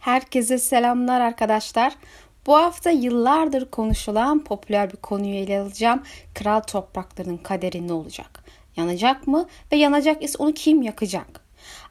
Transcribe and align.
Herkese 0.00 0.58
selamlar 0.58 1.20
arkadaşlar. 1.20 1.96
Bu 2.46 2.56
hafta 2.56 2.90
yıllardır 2.90 3.70
konuşulan 3.70 4.44
popüler 4.44 4.92
bir 4.92 4.96
konuyu 4.96 5.34
ele 5.34 5.60
alacağım. 5.60 6.02
Kral 6.34 6.60
topraklarının 6.60 7.36
kaderi 7.36 7.88
ne 7.88 7.92
olacak? 7.92 8.44
Yanacak 8.76 9.26
mı? 9.26 9.48
Ve 9.72 9.76
yanacak 9.76 10.22
ise 10.22 10.38
onu 10.38 10.52
kim 10.52 10.82
yakacak? 10.82 11.40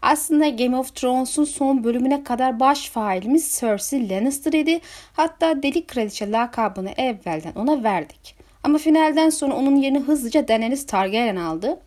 Aslında 0.02 0.50
Game 0.50 0.78
of 0.78 0.96
Thrones'un 0.96 1.44
son 1.44 1.84
bölümüne 1.84 2.24
kadar 2.24 2.60
baş 2.60 2.90
failimiz 2.90 3.58
Cersei 3.60 4.10
Lannister 4.10 4.54
idi. 4.54 4.82
Hatta 5.14 5.64
Deli 5.64 5.88
Kraliçe 5.88 6.32
lakabını 6.32 6.92
evvelden 6.92 7.54
ona 7.56 7.84
verdik. 7.84 8.36
Ama 8.64 8.78
finalden 8.78 9.30
sonra 9.30 9.56
onun 9.56 9.76
yerini 9.76 10.00
hızlıca 10.00 10.48
Daenerys 10.48 10.86
Targaryen 10.86 11.36
aldı. 11.36 11.80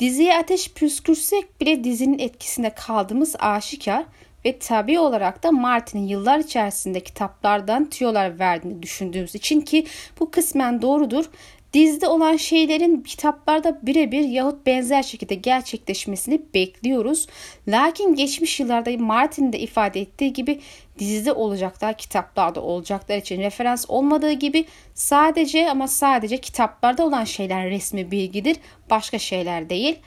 Diziye 0.00 0.36
ateş 0.36 0.72
püskürsek 0.72 1.60
bile 1.60 1.84
dizinin 1.84 2.18
etkisinde 2.18 2.70
kaldığımız 2.70 3.36
aşikar 3.38 4.04
ve 4.44 4.58
tabi 4.58 4.98
olarak 4.98 5.42
da 5.42 5.52
Martin'in 5.52 6.08
yıllar 6.08 6.38
içerisinde 6.38 7.00
kitaplardan 7.00 7.90
tüyolar 7.90 8.38
verdiğini 8.38 8.82
düşündüğümüz 8.82 9.34
için 9.34 9.60
ki 9.60 9.86
bu 10.20 10.30
kısmen 10.30 10.82
doğrudur. 10.82 11.24
Dizide 11.72 12.08
olan 12.08 12.36
şeylerin 12.36 13.00
kitaplarda 13.00 13.78
birebir 13.82 14.28
yahut 14.28 14.66
benzer 14.66 15.02
şekilde 15.02 15.34
gerçekleşmesini 15.34 16.42
bekliyoruz. 16.54 17.26
Lakin 17.68 18.14
geçmiş 18.14 18.60
yıllarda 18.60 18.90
Martin 18.98 19.52
de 19.52 19.58
ifade 19.58 20.00
ettiği 20.00 20.32
gibi 20.32 20.60
dizide 21.00 21.32
olacaklar, 21.32 21.98
kitaplarda 21.98 22.62
olacaklar 22.62 23.16
için 23.16 23.40
referans 23.40 23.84
olmadığı 23.88 24.32
gibi 24.32 24.64
sadece 24.94 25.70
ama 25.70 25.88
sadece 25.88 26.38
kitaplarda 26.38 27.06
olan 27.06 27.24
şeyler 27.24 27.70
resmi 27.70 28.10
bilgidir, 28.10 28.56
başka 28.90 29.18
şeyler 29.18 29.70
değil. 29.70 29.98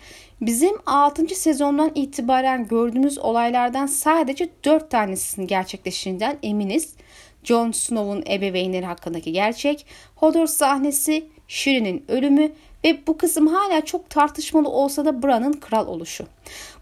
Bizim 0.42 0.76
6. 0.86 1.36
sezondan 1.36 1.92
itibaren 1.96 2.68
gördüğümüz 2.68 3.18
olaylardan 3.18 3.86
sadece 3.86 4.50
4 4.66 4.92
tanesinin 4.92 5.48
gerçekleştiğinden 5.48 6.38
eminiz. 6.44 6.96
Jon 7.44 7.72
Snow'un 7.72 8.24
ebeveynleri 8.32 8.86
hakkındaki 8.86 9.32
gerçek, 9.32 9.86
Hodor 10.16 10.48
sahnesi, 10.48 11.26
Shireen'in 11.48 12.06
ölümü 12.08 12.52
ve 12.84 13.08
bu 13.08 13.18
kısım 13.18 13.48
hala 13.48 13.82
çok 13.82 14.10
tartışmalı 14.10 14.70
olsa 14.70 15.06
da 15.06 15.24
Bran'ın 15.24 15.54
kral 15.54 15.88
oluşu. 15.88 16.26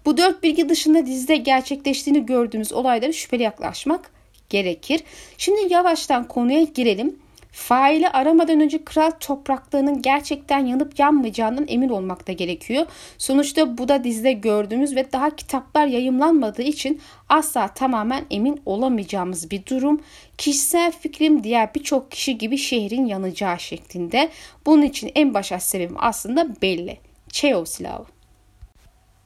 Bu 0.05 0.17
dört 0.17 0.43
bilgi 0.43 0.69
dışında 0.69 1.05
dizide 1.05 1.37
gerçekleştiğini 1.37 2.25
gördüğümüz 2.25 2.73
olaylara 2.73 3.11
şüpheli 3.11 3.43
yaklaşmak 3.43 4.11
gerekir. 4.49 5.03
Şimdi 5.37 5.73
yavaştan 5.73 6.27
konuya 6.27 6.63
girelim. 6.63 7.15
Faili 7.51 8.09
aramadan 8.09 8.61
önce 8.61 8.83
kral 8.85 9.11
topraklarının 9.19 10.01
gerçekten 10.01 10.65
yanıp 10.65 10.99
yanmayacağından 10.99 11.65
emin 11.67 11.89
olmak 11.89 12.27
da 12.27 12.31
gerekiyor. 12.31 12.85
Sonuçta 13.17 13.77
bu 13.77 13.87
da 13.87 14.03
dizide 14.03 14.31
gördüğümüz 14.33 14.95
ve 14.95 15.11
daha 15.11 15.35
kitaplar 15.35 15.87
yayımlanmadığı 15.87 16.61
için 16.61 17.01
asla 17.29 17.67
tamamen 17.67 18.25
emin 18.29 18.61
olamayacağımız 18.65 19.51
bir 19.51 19.65
durum. 19.65 20.01
Kişisel 20.37 20.91
fikrim 20.91 21.43
diğer 21.43 21.75
birçok 21.75 22.11
kişi 22.11 22.37
gibi 22.37 22.57
şehrin 22.57 23.05
yanacağı 23.05 23.59
şeklinde. 23.59 24.29
Bunun 24.65 24.81
için 24.81 25.11
en 25.15 25.33
başat 25.33 25.63
sebebim 25.63 25.97
aslında 25.99 26.61
belli. 26.61 26.97
Çeoslav. 27.29 28.03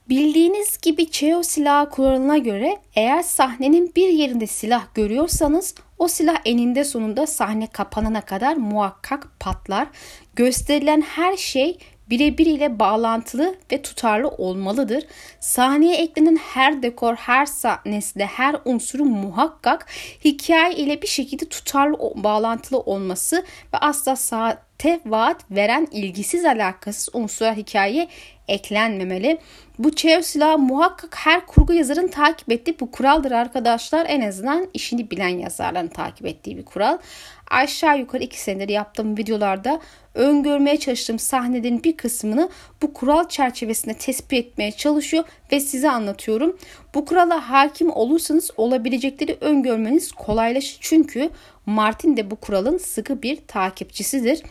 Bildiğiniz 0.08 0.78
gibi 0.82 1.10
Çeo 1.10 1.42
silahı 1.42 1.90
kuralına 1.90 2.38
göre 2.38 2.76
eğer 2.94 3.22
sahnenin 3.22 3.92
bir 3.96 4.08
yerinde 4.08 4.46
silah 4.46 4.94
görüyorsanız 4.94 5.74
o 5.98 6.08
silah 6.08 6.36
eninde 6.44 6.84
sonunda 6.84 7.26
sahne 7.26 7.66
kapanana 7.66 8.20
kadar 8.20 8.56
muhakkak 8.56 9.28
patlar. 9.40 9.88
Gösterilen 10.36 11.00
her 11.00 11.36
şey 11.36 11.78
birebir 12.10 12.46
ile 12.46 12.78
bağlantılı 12.78 13.54
ve 13.72 13.82
tutarlı 13.82 14.28
olmalıdır. 14.28 15.04
Sahneye 15.40 15.96
eklenen 15.96 16.36
her 16.36 16.82
dekor, 16.82 17.14
her 17.14 17.46
sahnesinde 17.46 18.26
her 18.26 18.56
unsuru 18.64 19.04
muhakkak 19.04 19.86
hikaye 20.24 20.74
ile 20.74 21.02
bir 21.02 21.06
şekilde 21.06 21.48
tutarlı, 21.48 21.98
bağlantılı 22.14 22.80
olması 22.80 23.36
ve 23.74 23.78
asla 23.78 24.16
saate 24.16 25.00
vaat 25.06 25.50
veren 25.50 25.88
ilgisiz 25.92 26.44
alakasız 26.44 27.08
unsurlar 27.12 27.56
hikayeye 27.56 28.08
eklenmemeli. 28.48 29.38
Bu 29.78 29.94
Chelsea 29.94 30.56
muhakkak 30.56 31.16
her 31.16 31.46
kurgu 31.46 31.72
yazarın 31.72 32.08
takip 32.08 32.52
ettiği 32.52 32.80
bu 32.80 32.90
kuraldır 32.90 33.32
arkadaşlar. 33.32 34.06
En 34.08 34.20
azından 34.20 34.68
işini 34.74 35.10
bilen 35.10 35.28
yazarların 35.28 35.88
takip 35.88 36.26
ettiği 36.26 36.56
bir 36.56 36.64
kural. 36.64 36.98
Aşağı 37.50 37.98
yukarı 37.98 38.22
iki 38.22 38.40
senedir 38.40 38.68
yaptığım 38.68 39.18
videolarda 39.18 39.80
öngörmeye 40.14 40.76
çalıştığım 40.76 41.18
sahnelerin 41.18 41.84
bir 41.84 41.96
kısmını 41.96 42.48
bu 42.82 42.92
kural 42.92 43.28
çerçevesinde 43.28 43.94
tespit 43.94 44.32
etmeye 44.32 44.72
çalışıyor 44.72 45.24
ve 45.52 45.60
size 45.60 45.90
anlatıyorum. 45.90 46.56
Bu 46.94 47.04
kurala 47.04 47.50
hakim 47.50 47.90
olursanız 47.90 48.50
olabilecekleri 48.56 49.36
öngörmeniz 49.40 50.12
kolaylaşır. 50.12 50.78
Çünkü 50.80 51.30
Martin 51.66 52.16
de 52.16 52.30
bu 52.30 52.36
kuralın 52.36 52.78
sıkı 52.78 53.22
bir 53.22 53.38
takipçisidir. 53.48 54.42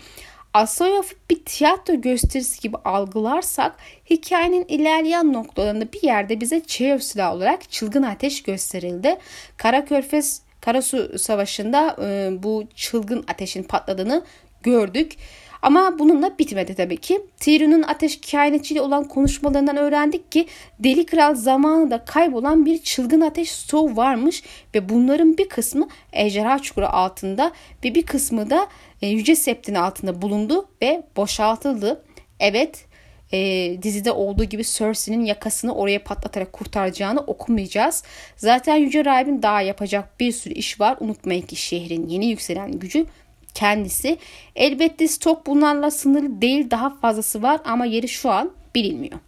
Asoyaf'ı 0.55 1.15
bir 1.29 1.45
tiyatro 1.45 2.01
gösterisi 2.01 2.61
gibi 2.61 2.77
algılarsak 2.77 3.75
hikayenin 4.09 4.65
ilerleyen 4.67 5.33
noktalarında 5.33 5.93
bir 5.93 6.03
yerde 6.03 6.41
bize 6.41 6.61
Çeyev 6.67 6.99
silahı 6.99 7.35
olarak 7.35 7.71
çılgın 7.71 8.03
ateş 8.03 8.43
gösterildi. 8.43 9.17
Kara 9.57 9.85
Körfez 9.85 10.41
Karasu 10.61 11.19
Savaşı'nda 11.19 11.95
e, 12.01 12.43
bu 12.43 12.63
çılgın 12.75 13.25
ateşin 13.27 13.63
patladığını 13.63 14.23
gördük. 14.63 15.17
Ama 15.61 15.99
bununla 15.99 16.39
bitmedi 16.39 16.75
tabii 16.75 16.97
ki. 16.97 17.21
Tyrion'un 17.39 17.83
ateş 17.83 18.21
kehanetçiyle 18.21 18.81
olan 18.81 19.03
konuşmalarından 19.03 19.77
öğrendik 19.77 20.31
ki 20.31 20.47
Deli 20.79 21.05
Kral 21.05 21.35
zamanında 21.35 22.05
kaybolan 22.05 22.65
bir 22.65 22.77
çılgın 22.77 23.21
ateş 23.21 23.51
stoğu 23.51 23.97
varmış 23.97 24.43
ve 24.75 24.89
bunların 24.89 25.37
bir 25.37 25.49
kısmı 25.49 25.87
ejderha 26.13 26.59
çukuru 26.59 26.85
altında 26.85 27.51
ve 27.83 27.95
bir 27.95 28.05
kısmı 28.05 28.49
da 28.49 28.67
e, 29.05 29.09
Yüce 29.09 29.35
Sept'in 29.35 29.75
altında 29.75 30.21
bulundu 30.21 30.69
ve 30.81 31.03
boşaltıldı. 31.15 32.03
Evet 32.39 32.85
e, 33.33 33.37
dizide 33.81 34.11
olduğu 34.11 34.43
gibi 34.43 34.63
Cersei'nin 34.63 35.25
yakasını 35.25 35.75
oraya 35.75 36.03
patlatarak 36.03 36.53
kurtaracağını 36.53 37.19
okumayacağız. 37.19 38.03
Zaten 38.37 38.75
Yüce 38.75 39.05
Rahib'in 39.05 39.41
daha 39.41 39.61
yapacak 39.61 40.19
bir 40.19 40.31
sürü 40.31 40.53
iş 40.53 40.79
var. 40.79 40.97
Unutmayın 40.99 41.41
ki 41.41 41.55
şehrin 41.55 42.07
yeni 42.07 42.25
yükselen 42.25 42.71
gücü 42.71 43.05
kendisi. 43.53 44.17
Elbette 44.55 45.07
stok 45.07 45.45
bunlarla 45.45 45.91
sınırlı 45.91 46.41
değil 46.41 46.71
daha 46.71 46.89
fazlası 46.89 47.41
var 47.41 47.61
ama 47.65 47.85
yeri 47.85 48.07
şu 48.07 48.31
an 48.31 48.51
bilinmiyor. 48.75 49.19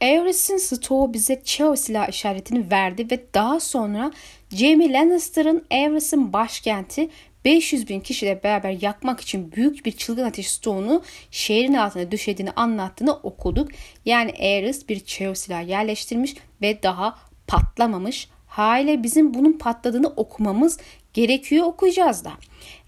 Aerys'in 0.00 0.56
stoğu 0.56 1.12
bize 1.14 1.42
Cheo 1.44 1.76
silah 1.76 2.08
işaretini 2.08 2.70
verdi 2.70 3.10
ve 3.10 3.24
daha 3.34 3.60
sonra 3.60 4.12
Jaime 4.50 4.92
Lannister'ın 4.92 5.64
Aerys'in 5.70 6.32
başkenti 6.32 7.08
500 7.48 7.88
bin 7.88 8.00
kişiyle 8.00 8.42
beraber 8.42 8.76
yakmak 8.82 9.20
için 9.20 9.52
büyük 9.52 9.86
bir 9.86 9.92
çılgın 9.92 10.24
ateş 10.24 10.50
stoğunu 10.50 11.02
şehrin 11.30 11.74
altına 11.74 12.10
düşediğini 12.10 12.50
anlattığını 12.50 13.12
okuduk. 13.12 13.68
Yani 14.04 14.32
Aerys 14.40 14.88
bir 14.88 15.00
Cheo 15.00 15.34
silah 15.34 15.68
yerleştirmiş 15.68 16.34
ve 16.62 16.82
daha 16.82 17.18
patlamamış. 17.46 18.28
Haliyle 18.46 19.02
bizim 19.02 19.34
bunun 19.34 19.52
patladığını 19.52 20.08
okumamız 20.08 20.78
gerekiyor 21.14 21.66
okuyacağız 21.66 22.24
da. 22.24 22.32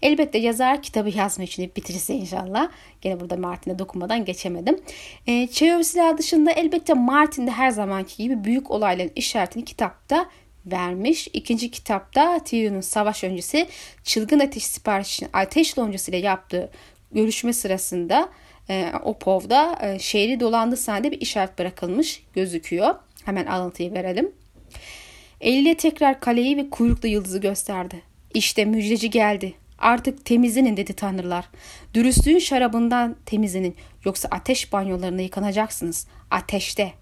Elbette 0.01 0.37
yazar 0.37 0.81
kitabı 0.81 1.09
yazma 1.09 1.43
için 1.43 1.71
bitirirse 1.75 2.13
inşallah. 2.15 2.69
Gene 3.01 3.19
burada 3.19 3.37
Martin'e 3.37 3.79
dokunmadan 3.79 4.25
geçemedim. 4.25 4.79
E, 5.27 5.47
Çevre 5.47 5.83
silah 5.83 6.17
dışında 6.17 6.51
elbette 6.51 6.93
Martin 6.93 7.47
de 7.47 7.51
her 7.51 7.69
zamanki 7.69 8.23
gibi 8.23 8.43
büyük 8.43 8.71
olayların 8.71 9.11
işaretini 9.15 9.65
kitapta 9.65 10.29
vermiş. 10.65 11.27
İkinci 11.33 11.71
kitapta 11.71 12.39
Tyrion'un 12.43 12.81
savaş 12.81 13.23
öncesi 13.23 13.67
çılgın 14.03 14.39
ateş 14.39 14.65
siparişini 14.65 15.29
ateş 15.33 15.77
loncası 15.77 16.11
ile 16.11 16.17
yaptığı 16.17 16.69
görüşme 17.11 17.53
sırasında 17.53 18.29
e, 18.69 18.91
Opov'da 19.03 19.79
e, 19.81 19.99
şehri 19.99 20.39
dolandığı 20.39 20.77
sahnede 20.77 21.11
bir 21.11 21.21
işaret 21.21 21.59
bırakılmış 21.59 22.23
gözüküyor. 22.33 22.95
Hemen 23.25 23.45
alıntıyı 23.45 23.93
verelim. 23.93 24.31
Eliyle 25.41 25.75
tekrar 25.75 26.19
kaleyi 26.19 26.57
ve 26.57 26.69
kuyruklu 26.69 27.07
yıldızı 27.07 27.39
gösterdi. 27.39 28.01
İşte 28.33 28.65
müjdeci 28.65 29.09
geldi. 29.09 29.53
Artık 29.77 30.25
temizlenin 30.25 30.77
dedi 30.77 30.93
tanrılar. 30.93 31.49
Dürüstlüğün 31.93 32.39
şarabından 32.39 33.15
temizlenin. 33.25 33.75
Yoksa 34.05 34.27
ateş 34.31 34.73
banyolarına 34.73 35.21
yıkanacaksınız. 35.21 36.07
Ateşte. 36.31 36.93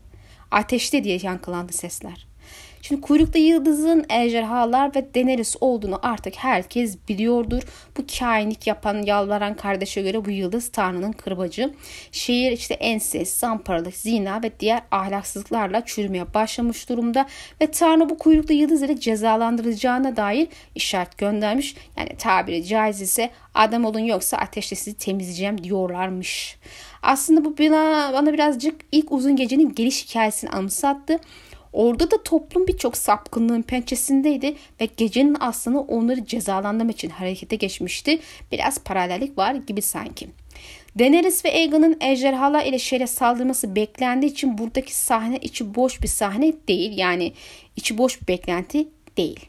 Ateşte 0.52 1.04
diye 1.04 1.20
yankılandı 1.24 1.74
sesler. 1.74 2.29
Şimdi 2.82 3.02
kuyruklu 3.02 3.40
yıldızın 3.40 4.06
ejderhalar 4.10 4.96
ve 4.96 5.14
Daenerys 5.14 5.56
olduğunu 5.62 6.00
artık 6.04 6.36
herkes 6.36 6.98
biliyordur. 7.10 7.62
Bu 7.98 8.02
kainlik 8.20 8.68
yapan 8.68 9.02
yalvaran 9.02 9.56
kardeşe 9.56 10.02
göre 10.02 10.26
bu 10.26 10.30
yıldız 10.30 10.70
Tanrı'nın 10.72 11.12
kırbacı. 11.12 11.74
Şehir 12.12 12.52
işte 12.52 12.74
enses, 12.74 13.38
zamparalık, 13.38 13.96
zina 13.96 14.44
ve 14.44 14.52
diğer 14.60 14.82
ahlaksızlıklarla 14.92 15.86
çürümeye 15.86 16.34
başlamış 16.34 16.90
durumda 16.90 17.26
ve 17.62 17.72
Tanrı 17.72 18.10
bu 18.10 18.18
kuyruklu 18.18 18.54
yıldız 18.54 18.82
ile 18.82 19.00
cezalandırılacağına 19.00 20.16
dair 20.16 20.48
işaret 20.76 21.18
göndermiş. 21.18 21.76
Yani 21.98 22.10
tabiri 22.18 22.66
caiz 22.66 23.02
ise 23.02 23.30
adam 23.54 23.86
olun 23.86 24.00
yoksa 24.00 24.38
ateşle 24.38 24.76
sizi 24.76 24.98
temizleyeceğim 24.98 25.64
diyorlarmış. 25.64 26.58
Aslında 27.02 27.46
bu 27.46 27.58
bana, 27.58 28.14
bana 28.14 28.34
birazcık 28.34 28.76
ilk 28.92 29.12
uzun 29.12 29.36
gecenin 29.36 29.76
geliş 29.76 30.06
hikayesini 30.06 30.50
anımsattı. 30.50 31.20
Orada 31.74 32.12
da 32.12 32.24
toplum 32.24 32.68
birçok 32.68 32.98
sapkınlığın 32.98 33.62
pençesindeydi 33.62 34.56
ve 34.82 34.90
gecenin 34.98 35.38
aslında 35.40 35.80
onları 35.80 36.26
cezalandırmak 36.26 36.96
için 36.96 37.10
harekete 37.10 37.56
geçmişti. 37.56 38.20
Biraz 38.52 38.84
paralellik 38.84 39.38
var 39.38 39.54
gibi 39.56 39.82
sanki. 39.82 40.28
Daenerys 41.00 41.46
ve 41.46 41.54
Aegon'un 41.54 41.98
ejderhalar 42.02 42.66
ile 42.66 42.80
şehre 42.80 43.08
saldırması 43.08 43.76
beklendiği 43.76 44.32
için 44.32 44.58
buradaki 44.58 44.96
sahne 44.96 45.38
içi 45.38 45.76
boş 45.76 46.02
bir 46.02 46.08
sahne 46.08 46.54
değil. 46.68 46.98
Yani 46.98 47.34
içi 47.76 47.98
boş 47.98 48.22
bir 48.22 48.28
beklenti 48.28 48.88
değil. 49.18 49.40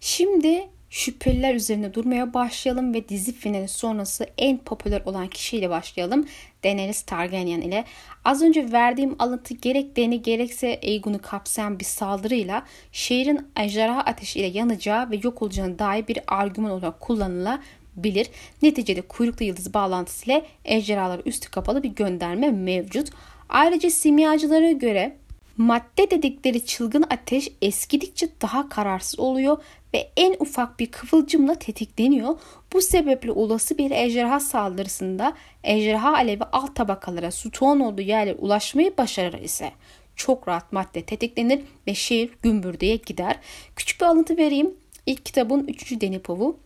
Şimdi 0.00 0.68
şüpheliler 0.90 1.54
üzerine 1.54 1.94
durmaya 1.94 2.34
başlayalım 2.34 2.94
ve 2.94 3.08
dizi 3.08 3.32
finali 3.32 3.68
sonrası 3.68 4.26
en 4.38 4.58
popüler 4.58 5.02
olan 5.04 5.28
kişiyle 5.28 5.70
başlayalım. 5.70 6.26
Daenerys 6.64 7.02
Targaryen 7.02 7.60
ile. 7.60 7.84
Az 8.24 8.42
önce 8.42 8.72
verdiğim 8.72 9.16
alıntı 9.18 9.54
gerek 9.54 9.96
Dany 9.96 10.16
gerekse 10.16 10.80
Aegon'u 10.82 11.22
kapsayan 11.22 11.78
bir 11.78 11.84
saldırıyla 11.84 12.66
şehrin 12.92 13.48
ejderha 13.56 14.00
ateşiyle 14.00 14.46
yanacağı 14.46 15.10
ve 15.10 15.20
yok 15.22 15.42
olacağına 15.42 15.78
dair 15.78 16.08
bir 16.08 16.18
argüman 16.26 16.70
olarak 16.70 17.00
kullanılabilir. 17.00 18.30
Neticede 18.62 19.00
kuyruklu 19.00 19.44
yıldız 19.44 19.74
bağlantısıyla 19.74 20.42
ejderhalar 20.64 21.20
üstü 21.24 21.50
kapalı 21.50 21.82
bir 21.82 21.88
gönderme 21.88 22.50
mevcut. 22.50 23.10
Ayrıca 23.48 23.90
simyacılara 23.90 24.72
göre 24.72 25.16
Madde 25.60 26.10
dedikleri 26.10 26.66
çılgın 26.66 27.04
ateş 27.10 27.48
eskidikçe 27.62 28.28
daha 28.42 28.68
kararsız 28.68 29.20
oluyor 29.20 29.58
ve 29.94 30.10
en 30.16 30.36
ufak 30.38 30.80
bir 30.80 30.86
kıvılcımla 30.86 31.54
tetikleniyor. 31.54 32.38
Bu 32.72 32.80
sebeple 32.82 33.32
olası 33.32 33.78
bir 33.78 33.90
ejderha 33.90 34.40
saldırısında 34.40 35.32
ejderha 35.64 36.14
alevi 36.14 36.44
alt 36.52 36.76
tabakalara 36.76 37.30
stoğun 37.30 37.80
olduğu 37.80 38.02
yerlere 38.02 38.34
ulaşmayı 38.34 38.96
başarır 38.98 39.40
ise 39.40 39.72
çok 40.16 40.48
rahat 40.48 40.72
madde 40.72 41.02
tetiklenir 41.02 41.60
ve 41.86 41.94
şehir 41.94 42.30
gümbürdeye 42.42 42.96
gider. 42.96 43.38
Küçük 43.76 44.00
bir 44.00 44.06
alıntı 44.06 44.36
vereyim. 44.36 44.74
İlk 45.06 45.24
kitabın 45.24 45.68
3. 45.68 46.00
Denipovu. 46.00 46.58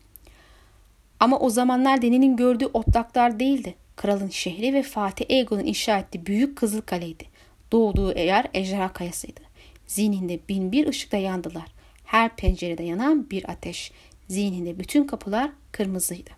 Ama 1.20 1.38
o 1.38 1.50
zamanlar 1.50 2.02
Deni'nin 2.02 2.37
gördüğü 2.37 2.67
otlaklar 2.67 3.40
değildi. 3.40 3.75
Kralın 3.97 4.29
şehri 4.29 4.75
ve 4.75 4.82
Fatih 4.82 5.25
Egon'un 5.29 5.64
inşa 5.64 5.99
ettiği 5.99 6.26
büyük 6.26 6.56
kızıl 6.56 6.81
kaleydi. 6.81 7.34
Doğduğu 7.75 8.19
yer 8.19 8.47
ejderha 8.55 8.93
kayasıydı. 8.93 9.41
Zihninde 9.87 10.41
bin 10.49 10.73
bir 10.73 10.87
ışıkta 10.88 11.17
yandılar. 11.17 11.67
Her 12.05 12.37
pencerede 12.37 12.82
yanan 12.82 13.31
bir 13.31 13.50
ateş. 13.50 13.93
Zihninde 14.29 14.79
bütün 14.79 15.06
kapılar 15.06 15.50
kırmızıydı. 15.73 16.31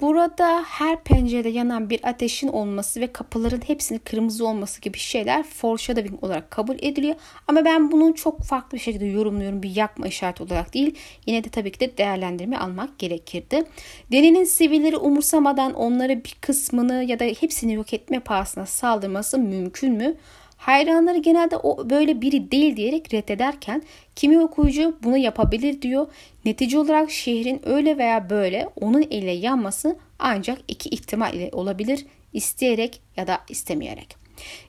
Burada 0.00 0.64
her 0.66 1.02
pencerede 1.02 1.48
yanan 1.48 1.90
bir 1.90 2.08
ateşin 2.08 2.48
olması 2.48 3.00
ve 3.00 3.12
kapıların 3.12 3.60
hepsinin 3.66 3.98
kırmızı 3.98 4.46
olması 4.46 4.80
gibi 4.80 4.98
şeyler 4.98 5.42
foreshadowing 5.42 6.24
olarak 6.24 6.50
kabul 6.50 6.76
ediliyor. 6.78 7.14
Ama 7.48 7.64
ben 7.64 7.92
bunu 7.92 8.14
çok 8.14 8.42
farklı 8.42 8.78
bir 8.78 8.82
şekilde 8.82 9.06
yorumluyorum. 9.06 9.62
Bir 9.62 9.76
yakma 9.76 10.06
işareti 10.06 10.42
olarak 10.42 10.74
değil. 10.74 10.94
Yine 11.26 11.44
de 11.44 11.48
tabii 11.48 11.72
ki 11.72 11.80
de 11.80 11.98
değerlendirme 11.98 12.56
almak 12.56 12.98
gerekirdi. 12.98 13.64
Deni'nin 14.12 14.44
sivilleri 14.44 14.96
umursamadan 14.96 15.74
onları 15.74 16.24
bir 16.24 16.36
kısmını 16.40 17.04
ya 17.04 17.18
da 17.18 17.24
hepsini 17.24 17.74
yok 17.74 17.94
etme 17.94 18.20
pahasına 18.20 18.66
saldırması 18.66 19.38
mümkün 19.38 19.92
mü? 19.92 20.16
Hayranları 20.60 21.18
genelde 21.18 21.56
o 21.56 21.90
böyle 21.90 22.20
biri 22.20 22.50
değil 22.50 22.76
diyerek 22.76 23.14
reddederken 23.14 23.82
kimi 24.16 24.40
okuyucu 24.40 24.96
bunu 25.02 25.16
yapabilir 25.16 25.82
diyor. 25.82 26.06
Netice 26.44 26.78
olarak 26.78 27.10
şehrin 27.10 27.60
öyle 27.64 27.98
veya 27.98 28.30
böyle 28.30 28.68
onun 28.80 29.02
ile 29.02 29.30
yanması 29.30 29.96
ancak 30.18 30.58
iki 30.68 30.88
ihtimal 30.88 31.34
ile 31.34 31.50
olabilir. 31.52 32.06
isteyerek 32.32 33.00
ya 33.16 33.26
da 33.26 33.40
istemeyerek. 33.48 34.16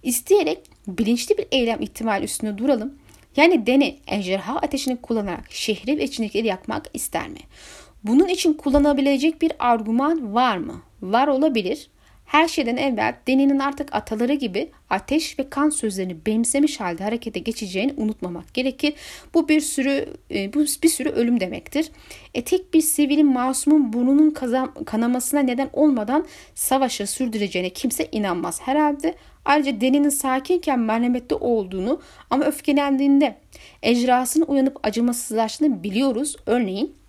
İsteyerek 0.04 0.60
bilinçli 0.88 1.38
bir 1.38 1.46
eylem 1.52 1.82
ihtimali 1.82 2.24
üstünde 2.24 2.58
duralım. 2.58 2.94
Yani 3.36 3.68
Deni 3.68 3.98
ejderha 4.08 4.56
ateşini 4.56 5.02
kullanarak 5.02 5.52
şehri 5.52 5.98
ve 5.98 6.04
içindekileri 6.04 6.48
yakmak 6.48 6.90
ister 6.94 7.30
mi? 7.30 7.40
Bunun 8.04 8.28
için 8.28 8.54
kullanabilecek 8.54 9.42
bir 9.42 9.52
argüman 9.60 10.34
var 10.34 10.58
mı? 10.58 10.82
Var 11.02 11.28
olabilir. 11.28 11.90
Her 12.32 12.48
şeyden 12.48 12.78
evvel 12.78 13.16
Deni'nin 13.28 13.60
artık 13.60 13.96
ataları 13.96 14.34
gibi 14.34 14.72
ateş 14.90 15.40
ve 15.40 15.50
kan 15.50 15.70
sözlerini 15.70 16.26
benimsemiş 16.26 16.80
halde 16.80 17.04
harekete 17.04 17.40
geçeceğini 17.40 17.94
unutmamak 17.98 18.54
gerekir. 18.54 18.94
Bu 19.34 19.50
bir 19.50 19.62
sürü 19.62 20.06
e, 20.32 20.54
bu 20.54 20.60
bir 20.60 20.90
sürü 20.90 21.10
ölüm 21.10 21.40
demektir. 21.40 21.92
E, 22.34 22.44
tek 22.44 22.74
bir 22.74 22.82
sivilin 22.82 23.34
masumun 23.34 23.94
burnunun 23.94 24.34
kanamasına 24.86 25.40
neden 25.40 25.70
olmadan 25.74 26.26
savaşı 26.56 27.08
sürdüreceğine 27.08 27.70
kimse 27.70 28.08
inanmaz 28.12 28.62
herhalde. 28.62 29.16
Ayrıca 29.46 29.82
Deni'nin 29.82 30.10
sakinken 30.10 30.80
merhametli 30.80 31.36
olduğunu 31.36 32.02
ama 32.30 32.46
öfkelendiğinde 32.46 33.38
ejrasının 33.84 34.46
uyanıp 34.46 34.78
acımasızlaştığını 34.84 35.84
biliyoruz. 35.84 36.36
Örneğin 36.46 37.01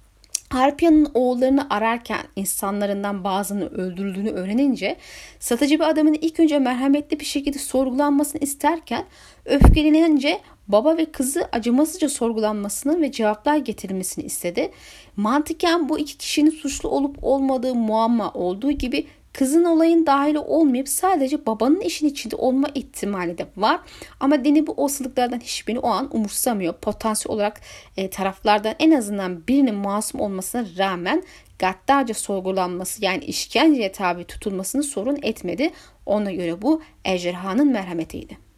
Harpya'nın 0.53 1.11
oğullarını 1.15 1.67
ararken 1.71 2.23
insanlarından 2.37 3.25
bazını 3.25 3.67
öldürüldüğünü 3.67 4.31
öğrenince 4.31 4.97
satıcı 5.39 5.75
bir 5.75 5.89
adamın 5.91 6.15
ilk 6.21 6.41
önce 6.41 6.59
merhametli 6.59 7.21
bir 7.21 7.25
şekilde 7.25 7.59
sorgulanmasını 7.59 8.41
isterken 8.41 9.05
öfkelenince 9.45 10.41
baba 10.69 10.97
ve 10.97 11.05
kızı 11.05 11.49
acımasızca 11.53 12.09
sorgulanmasını 12.09 13.01
ve 13.01 13.13
cevaplar 13.13 13.57
getirilmesini 13.57 14.25
istedi. 14.25 14.71
Mantıken 15.17 15.89
bu 15.89 15.99
iki 15.99 16.19
kişinin 16.19 16.51
suçlu 16.51 16.89
olup 16.89 17.17
olmadığı 17.23 17.75
muamma 17.75 18.33
olduğu 18.33 18.73
gibi 18.73 19.07
Kızın 19.33 19.65
olayın 19.65 20.07
dahili 20.07 20.39
olmayıp 20.39 20.89
sadece 20.89 21.47
babanın 21.47 21.81
işin 21.81 22.07
içinde 22.07 22.37
olma 22.37 22.69
ihtimali 22.75 23.39
de 23.39 23.47
var. 23.57 23.81
Ama 24.21 24.45
Deni 24.45 24.67
bu 24.67 24.73
olasılıklardan 24.73 25.41
hiçbirini 25.41 25.81
o 25.81 25.89
an 25.89 26.17
umursamıyor. 26.17 26.75
Potansiyel 26.75 27.35
olarak 27.35 27.61
e, 27.97 28.11
taraflardan 28.11 28.75
en 28.79 28.91
azından 28.91 29.47
birinin 29.47 29.75
masum 29.75 30.21
olmasına 30.21 30.67
rağmen 30.79 31.23
gaddarca 31.59 32.15
sorgulanması 32.15 33.05
yani 33.05 33.25
işkenceye 33.25 33.93
tabi 33.93 34.25
tutulmasını 34.25 34.83
sorun 34.83 35.19
etmedi. 35.23 35.71
Ona 36.07 36.33
göre 36.33 36.63
bu 36.63 36.83
ejderhanın 37.05 37.73
merhametiydi. 37.73 38.52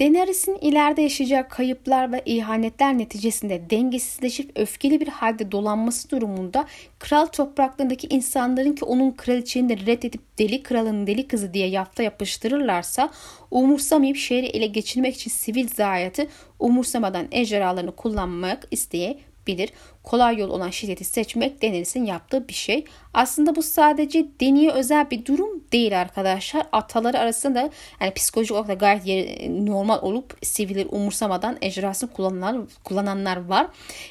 Daenerys'in 0.00 0.58
ileride 0.60 1.02
yaşayacağı 1.02 1.48
kayıplar 1.48 2.12
ve 2.12 2.22
ihanetler 2.24 2.98
neticesinde 2.98 3.70
dengesizleşip 3.70 4.58
öfkeli 4.58 5.00
bir 5.00 5.08
halde 5.08 5.52
dolanması 5.52 6.10
durumunda 6.10 6.66
kral 6.98 7.26
topraklarındaki 7.26 8.06
insanların 8.06 8.74
ki 8.74 8.84
onun 8.84 9.10
kraliçeyi 9.10 9.68
de 9.68 9.76
reddedip 9.76 10.20
deli 10.38 10.62
kralın 10.62 11.06
deli 11.06 11.28
kızı 11.28 11.54
diye 11.54 11.68
yafta 11.68 12.02
yapıştırırlarsa 12.02 13.10
umursamayıp 13.50 14.16
şehri 14.16 14.46
ele 14.46 14.66
geçirmek 14.66 15.14
için 15.14 15.30
sivil 15.30 15.68
zayiatı 15.68 16.26
umursamadan 16.58 17.26
ejderhalarını 17.32 17.96
kullanmak 17.96 18.68
isteye 18.70 19.18
bilir. 19.46 19.70
Kolay 20.02 20.38
yol 20.38 20.50
olan 20.50 20.70
şiddeti 20.70 21.04
seçmek 21.04 21.62
Daenerys'in 21.62 22.04
yaptığı 22.04 22.48
bir 22.48 22.54
şey. 22.54 22.84
Aslında 23.14 23.56
bu 23.56 23.62
sadece 23.62 24.26
Deni'ye 24.40 24.70
özel 24.70 25.10
bir 25.10 25.26
durum 25.26 25.64
değil 25.72 26.00
arkadaşlar. 26.00 26.66
Ataları 26.72 27.18
arasında 27.18 27.70
yani 28.00 28.14
psikolojik 28.14 28.52
olarak 28.52 28.68
da 28.68 28.74
gayet 28.74 29.50
normal 29.50 30.02
olup 30.02 30.38
sivilleri 30.42 30.88
umursamadan 30.88 31.58
ejderhasını 31.62 32.10
kullananlar, 32.10 32.56
kullananlar 32.84 33.48
var. 33.48 33.66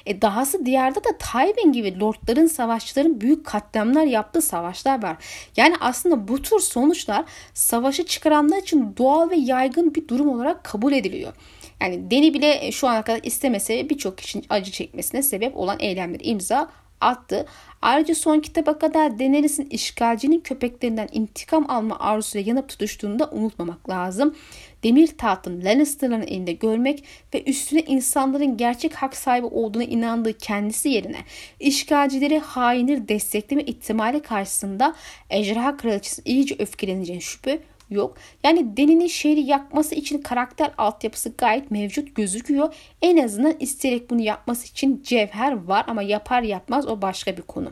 E 0.05 0.21
dahası 0.21 0.65
diğerde 0.65 0.99
de 0.99 1.17
Tywin 1.19 1.71
gibi 1.71 1.99
lordların 1.99 2.47
savaşçıların 2.47 3.21
büyük 3.21 3.45
katliamlar 3.45 4.03
yaptığı 4.03 4.41
savaşlar 4.41 5.03
var. 5.03 5.17
Yani 5.57 5.75
aslında 5.79 6.27
bu 6.27 6.41
tür 6.41 6.59
sonuçlar 6.59 7.25
savaşı 7.53 8.05
çıkaranlar 8.05 8.57
için 8.57 8.95
doğal 8.97 9.29
ve 9.29 9.35
yaygın 9.35 9.95
bir 9.95 10.07
durum 10.07 10.29
olarak 10.29 10.63
kabul 10.63 10.93
ediliyor. 10.93 11.33
Yani 11.81 12.11
Deni 12.11 12.33
bile 12.33 12.71
şu 12.71 12.87
ana 12.87 13.01
kadar 13.01 13.19
istemese 13.23 13.89
birçok 13.89 14.17
kişinin 14.17 14.45
acı 14.49 14.71
çekmesine 14.71 15.23
sebep 15.23 15.57
olan 15.57 15.77
eylemleri 15.79 16.23
imza 16.23 16.69
attı. 17.01 17.45
Ayrıca 17.81 18.15
son 18.15 18.39
kitaba 18.39 18.79
kadar 18.79 19.19
Daenerys'in 19.19 19.65
işgalcinin 19.65 20.39
köpeklerinden 20.39 21.09
intikam 21.11 21.69
alma 21.69 21.99
arzusuyla 21.99 22.49
yanıp 22.49 22.69
tutuştuğunu 22.69 23.19
da 23.19 23.29
unutmamak 23.31 23.89
lazım. 23.89 24.35
Demir 24.83 25.07
tahtın 25.07 25.65
Lannister'ların 25.65 26.27
elinde 26.27 26.53
görmek 26.53 27.03
ve 27.33 27.43
üstüne 27.43 27.81
insanların 27.81 28.57
gerçek 28.57 28.95
hak 28.95 29.17
sahibi 29.17 29.45
olduğuna 29.45 29.83
inandığı 29.83 30.37
kendisi 30.37 30.89
yerine 30.89 31.19
işgalcileri 31.59 32.39
hainleri 32.39 33.07
destekleme 33.07 33.63
ihtimali 33.63 34.21
karşısında 34.21 34.95
Ejderha 35.29 35.77
Kraliçesi 35.77 36.21
iyice 36.25 36.55
öfkeleneceğini 36.59 37.21
şüphe 37.21 37.59
yok. 37.89 38.17
Yani 38.43 38.77
Deni'nin 38.77 39.07
şehri 39.07 39.41
yakması 39.41 39.95
için 39.95 40.21
karakter 40.21 40.71
altyapısı 40.77 41.33
gayet 41.37 41.71
mevcut 41.71 42.15
gözüküyor. 42.15 42.73
En 43.01 43.17
azından 43.17 43.55
isteyerek 43.59 44.09
bunu 44.09 44.21
yapması 44.21 44.67
için 44.67 45.03
cevher 45.03 45.67
var 45.67 45.85
ama 45.87 46.01
yapar 46.01 46.41
yapmaz 46.41 46.87
o 46.87 47.01
başka 47.01 47.37
bir 47.37 47.41
konu. 47.41 47.69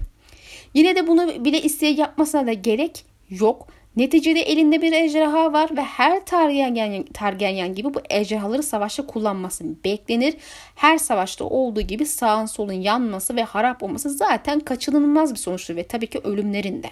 Yine 0.74 0.95
de 0.95 1.07
bunu 1.07 1.45
bile 1.45 1.62
isteyerek 1.62 2.00
yapmasına 2.00 2.47
da 2.47 2.53
gerek 2.53 3.05
yok. 3.29 3.67
Neticede 3.97 4.39
elinde 4.39 4.81
bir 4.81 4.93
ejderha 4.93 5.53
var 5.53 5.69
ve 5.77 5.81
her 5.81 6.25
Targaryen, 6.25 7.03
Targaryen 7.03 7.75
gibi 7.75 7.93
bu 7.93 8.01
ejderhaları 8.09 8.63
savaşta 8.63 9.07
kullanması 9.07 9.63
beklenir. 9.86 10.33
Her 10.75 10.97
savaşta 10.97 11.45
olduğu 11.45 11.81
gibi 11.81 12.05
sağın 12.05 12.45
solun 12.45 12.74
yanması 12.74 13.36
ve 13.36 13.43
harap 13.43 13.83
olması 13.83 14.09
zaten 14.09 14.59
kaçınılmaz 14.59 15.33
bir 15.33 15.39
sonuçtur 15.39 15.75
ve 15.75 15.83
tabii 15.83 16.07
ki 16.07 16.19
ölümlerinde. 16.19 16.88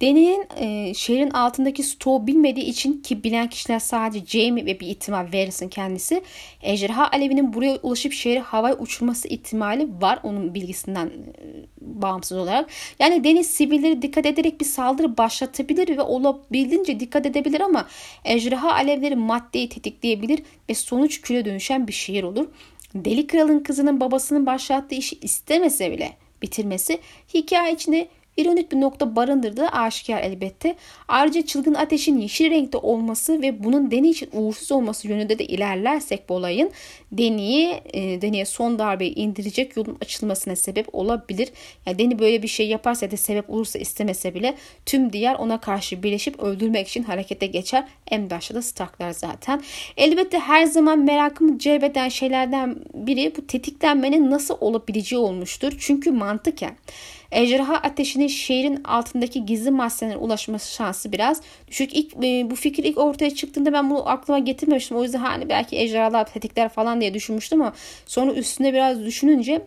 Deni'nin 0.00 0.46
e, 0.56 0.94
şehrin 0.94 1.30
altındaki 1.30 1.82
stoğu 1.82 2.26
bilmediği 2.26 2.64
için 2.64 3.02
ki 3.02 3.24
bilen 3.24 3.48
kişiler 3.48 3.78
sadece 3.78 4.26
Jamie 4.26 4.66
ve 4.66 4.80
bir 4.80 4.86
ihtimal 4.86 5.26
Varys'in 5.32 5.68
kendisi. 5.68 6.22
Ejderha 6.62 7.10
alevinin 7.10 7.52
buraya 7.52 7.78
ulaşıp 7.82 8.12
şehri 8.12 8.38
havaya 8.38 8.76
uçurması 8.78 9.28
ihtimali 9.28 9.88
var 10.00 10.20
onun 10.22 10.54
bilgisinden 10.54 11.06
e, 11.06 11.12
bağımsız 11.80 12.38
olarak. 12.38 12.70
Yani 12.98 13.24
Deniz 13.24 13.46
sivilleri 13.46 14.02
dikkat 14.02 14.26
ederek 14.26 14.60
bir 14.60 14.66
saldırı 14.66 15.16
başlatabilir 15.16 15.96
ve 15.96 16.02
olabildiğince 16.02 17.00
dikkat 17.00 17.26
edebilir 17.26 17.60
ama 17.60 17.88
ejderha 18.24 18.72
alevleri 18.72 19.16
maddeyi 19.16 19.68
tetikleyebilir 19.68 20.42
ve 20.70 20.74
sonuç 20.74 21.20
küle 21.20 21.44
dönüşen 21.44 21.88
bir 21.88 21.92
şehir 21.92 22.22
olur. 22.22 22.48
Deli 22.94 23.26
Kral'ın 23.26 23.60
kızının 23.60 24.00
babasının 24.00 24.46
başlattığı 24.46 24.94
işi 24.94 25.18
istemese 25.22 25.90
bile 25.92 26.12
bitirmesi 26.42 26.98
hikaye 27.34 27.74
içinde 27.74 28.08
ironik 28.38 28.72
bir 28.72 28.80
nokta 28.80 29.16
barındırdığı 29.16 29.66
aşikar 29.66 30.22
elbette. 30.22 30.74
Ayrıca 31.08 31.46
çılgın 31.46 31.74
ateşin 31.74 32.18
yeşil 32.18 32.50
renkte 32.50 32.78
olması 32.78 33.42
ve 33.42 33.64
bunun 33.64 33.90
Deni 33.90 34.10
için 34.10 34.28
uğursuz 34.32 34.72
olması 34.72 35.08
yönünde 35.08 35.38
de 35.38 35.44
ilerlersek 35.46 36.28
bu 36.28 36.34
olayın 36.34 36.70
Deni'ye 37.12 37.82
e, 37.92 38.22
Deni'ye 38.22 38.44
son 38.44 38.78
darbeyi 38.78 39.14
indirecek 39.14 39.76
yolun 39.76 39.98
açılmasına 40.02 40.56
sebep 40.56 40.94
olabilir. 40.94 41.48
Yani 41.86 41.98
Deni 41.98 42.18
böyle 42.18 42.42
bir 42.42 42.48
şey 42.48 42.68
yaparsa 42.68 43.06
ya 43.06 43.12
da 43.12 43.16
sebep 43.16 43.50
olursa 43.50 43.78
istemese 43.78 44.34
bile 44.34 44.54
tüm 44.86 45.12
diğer 45.12 45.34
ona 45.34 45.60
karşı 45.60 46.02
birleşip 46.02 46.40
öldürmek 46.40 46.88
için 46.88 47.02
harekete 47.02 47.46
geçer. 47.46 47.84
En 48.10 48.30
başta 48.30 48.54
da 48.54 48.62
Starklar 48.62 49.10
zaten. 49.10 49.62
Elbette 49.96 50.38
her 50.38 50.64
zaman 50.64 50.98
merakımı 50.98 51.58
celbeden 51.58 52.08
şeylerden 52.08 52.76
biri 52.94 53.32
bu 53.36 53.46
tetiklenmenin 53.46 54.30
nasıl 54.30 54.56
olabileceği 54.60 55.20
olmuştur. 55.20 55.72
Çünkü 55.78 56.10
mantıken 56.10 56.76
Ejderha 57.32 57.74
ateşinin 57.74 58.26
şehrin 58.26 58.84
altındaki 58.84 59.46
gizli 59.46 59.70
maddelere 59.70 60.16
ulaşması 60.16 60.74
şansı 60.74 61.12
biraz 61.12 61.40
düşük. 61.68 61.96
İlk, 61.96 62.14
e, 62.24 62.50
bu 62.50 62.54
fikir 62.54 62.84
ilk 62.84 62.98
ortaya 62.98 63.34
çıktığında 63.34 63.72
ben 63.72 63.90
bunu 63.90 64.08
aklıma 64.08 64.38
getirmemiştim. 64.38 64.96
O 64.96 65.02
yüzden 65.02 65.18
hani 65.18 65.48
belki 65.48 65.76
ejderhalar 65.78 66.26
tetikler 66.32 66.68
falan 66.68 67.00
diye 67.00 67.14
düşünmüştüm 67.14 67.62
ama 67.62 67.72
sonra 68.06 68.32
üstüne 68.32 68.72
biraz 68.72 69.04
düşününce 69.04 69.66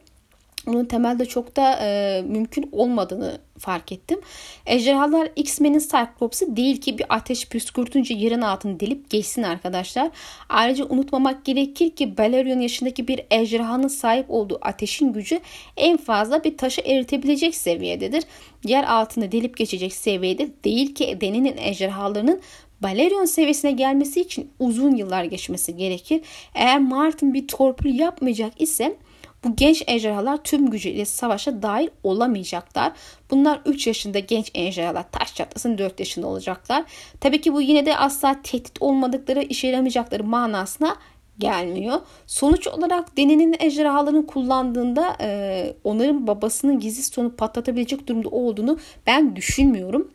bunun 0.66 0.86
temelde 0.86 1.26
çok 1.26 1.56
da 1.56 1.80
e, 1.82 2.22
mümkün 2.28 2.70
olmadığını 2.72 3.38
fark 3.58 3.92
ettim. 3.92 4.20
Ejderhalar 4.66 5.30
X-Men'in 5.36 5.80
Cyclops'u 5.80 6.56
değil 6.56 6.82
ki 6.82 6.98
bir 6.98 7.06
ateş 7.10 7.50
püskürtünce 7.50 8.14
yerin 8.14 8.42
altını 8.42 8.80
delip 8.80 9.10
geçsin 9.10 9.44
arkadaşlar. 9.44 10.10
Ayrıca 10.50 10.86
unutmamak 10.86 11.46
gerekir 11.46 11.90
ki 11.90 12.18
Balerion 12.18 12.60
yaşındaki 12.60 13.08
bir 13.08 13.22
ejderhanın 13.32 13.88
sahip 13.88 14.26
olduğu 14.30 14.60
ateşin 14.62 15.14
gücü 15.14 15.40
en 15.78 15.98
fazla 15.98 16.44
bir 16.44 16.58
taşı 16.58 16.82
eritebilecek 16.82 17.56
seviyededir. 17.56 18.24
Yer 18.66 18.84
altını 18.84 19.32
delip 19.32 19.58
geçecek 19.58 19.94
seviyede 19.94 20.50
değil 20.64 20.96
ki 20.96 21.18
Deni'nin 21.22 21.58
ejderhalarının 21.58 22.42
Balerion 22.82 23.26
seviyesine 23.26 23.72
gelmesi 23.72 24.22
için 24.22 24.52
uzun 24.60 24.96
yıllar 24.96 25.24
geçmesi 25.24 25.78
gerekir. 25.78 26.22
Eğer 26.56 26.80
Martin 26.80 27.34
bir 27.34 27.48
torpil 27.48 28.00
yapmayacak 28.00 28.62
ise 28.62 28.98
bu 29.44 29.56
genç 29.56 29.84
ejderhalar 29.88 30.38
tüm 30.38 30.70
gücüyle 30.70 31.06
savaşa 31.06 31.62
dahil 31.62 31.88
olamayacaklar. 32.04 32.92
Bunlar 33.32 33.62
3 33.66 33.88
yaşında 33.88 34.20
genç 34.20 34.52
ejderhalar 34.54 35.12
taş 35.12 35.36
çatlasın 35.36 35.78
4 35.78 36.00
yaşında 36.00 36.28
olacaklar. 36.28 36.84
Tabii 37.20 37.42
ki 37.42 37.54
bu 37.54 37.62
yine 37.62 37.86
de 37.86 37.98
asla 37.98 38.42
tehdit 38.44 38.82
olmadıkları 38.82 39.42
işe 39.42 39.68
yaramayacakları 39.68 40.24
manasına 40.24 40.96
gelmiyor. 41.40 42.00
Sonuç 42.28 42.68
olarak 42.68 43.18
Deni'nin 43.18 43.56
ejderhalarını 43.60 44.28
kullandığında 44.28 45.18
e, 45.22 45.74
onların 45.84 46.28
babasının 46.28 46.80
gizli 46.80 47.04
sonu 47.04 47.36
patlatabilecek 47.36 48.08
durumda 48.08 48.30
olduğunu 48.30 48.80
ben 49.08 49.36
düşünmüyorum. 49.36 50.12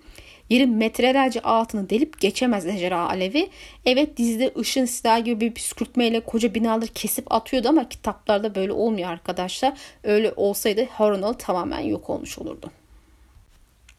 Yerin 0.50 0.70
metrelerce 0.70 1.40
altını 1.40 1.90
delip 1.90 2.20
geçemez 2.20 2.66
ejderha 2.66 3.08
alevi. 3.08 3.50
Evet 3.86 4.16
dizide 4.16 4.52
ışın 4.58 4.84
silah 4.84 5.24
gibi 5.24 5.40
bir 5.40 5.54
püskürtmeyle 5.54 6.20
koca 6.20 6.54
binaları 6.54 6.86
kesip 6.86 7.32
atıyordu 7.32 7.68
ama 7.68 7.88
kitaplarda 7.88 8.54
böyle 8.54 8.72
olmuyor 8.72 9.10
arkadaşlar. 9.10 9.72
Öyle 10.04 10.32
olsaydı 10.36 10.86
Harunal 10.90 11.32
tamamen 11.32 11.80
yok 11.80 12.10
olmuş 12.10 12.38
olurdu. 12.38 12.70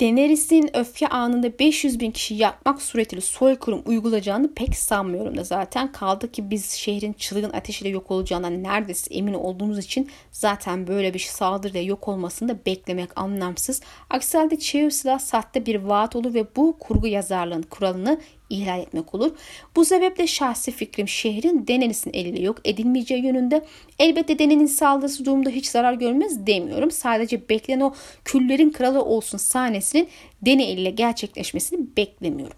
Daenerys'in 0.01 0.77
öfke 0.77 1.07
anında 1.07 1.59
500 1.59 1.99
bin 1.99 2.11
kişi 2.11 2.35
yakmak 2.35 2.81
suretiyle 2.81 3.21
soykırım 3.21 3.81
uygulayacağını 3.85 4.53
pek 4.53 4.77
sanmıyorum 4.77 5.37
da 5.37 5.43
zaten. 5.43 5.91
Kaldı 5.91 6.31
ki 6.31 6.49
biz 6.49 6.71
şehrin 6.71 7.13
çılgın 7.13 7.53
ateşiyle 7.53 7.89
yok 7.89 8.11
olacağından 8.11 8.63
neredeyse 8.63 9.13
emin 9.13 9.33
olduğumuz 9.33 9.79
için 9.79 10.09
zaten 10.31 10.87
böyle 10.87 11.13
bir 11.13 11.19
saldırıya 11.19 11.83
yok 11.83 12.07
olmasını 12.07 12.49
da 12.49 12.65
beklemek 12.65 13.09
anlamsız. 13.15 13.81
Aksi 14.09 14.37
halde 14.37 14.59
Cheus'la 14.59 15.19
sahte 15.19 15.65
bir 15.65 15.75
vaat 15.75 16.15
olur 16.15 16.33
ve 16.33 16.45
bu 16.55 16.77
kurgu 16.79 17.07
yazarlığın 17.07 17.61
kuralını 17.61 18.19
ihlal 18.49 18.79
etmek 18.79 19.15
olur. 19.15 19.31
Bu 19.75 19.85
sebeple 19.85 20.27
şahsi 20.27 20.71
fikrim 20.71 21.07
şehrin 21.07 21.67
Denenis'in 21.67 22.13
eliyle 22.13 22.41
yok 22.41 22.57
edilmeyeceği 22.65 23.25
yönünde. 23.25 23.65
Elbette 23.99 24.39
Denenin 24.39 24.65
saldırısı 24.65 25.25
durumda 25.25 25.49
hiç 25.49 25.67
zarar 25.67 25.93
görmez 25.93 26.47
demiyorum. 26.47 26.91
Sadece 26.91 27.49
beklenen 27.49 27.81
o 27.81 27.93
küllerin 28.25 28.69
kralı 28.69 29.03
olsun 29.03 29.37
sahnesinin 29.37 30.07
Dene 30.41 30.69
eliyle 30.69 30.89
gerçekleşmesini 30.89 31.79
beklemiyorum. 31.97 32.57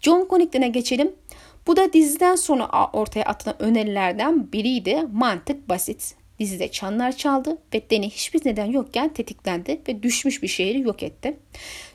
John 0.00 0.26
Connington'a 0.30 0.66
geçelim. 0.66 1.12
Bu 1.66 1.76
da 1.76 1.92
diziden 1.92 2.36
sonra 2.36 2.88
ortaya 2.92 3.24
atılan 3.24 3.62
önerilerden 3.62 4.52
biriydi. 4.52 5.02
Mantık 5.12 5.68
basit. 5.68 6.14
Dizide 6.38 6.68
çanlar 6.68 7.16
çaldı 7.16 7.58
ve 7.74 7.90
Deni 7.90 8.10
hiçbir 8.10 8.40
neden 8.44 8.64
yokken 8.64 9.08
tetiklendi 9.08 9.80
ve 9.88 10.02
düşmüş 10.02 10.42
bir 10.42 10.48
şehri 10.48 10.80
yok 10.80 11.02
etti. 11.02 11.36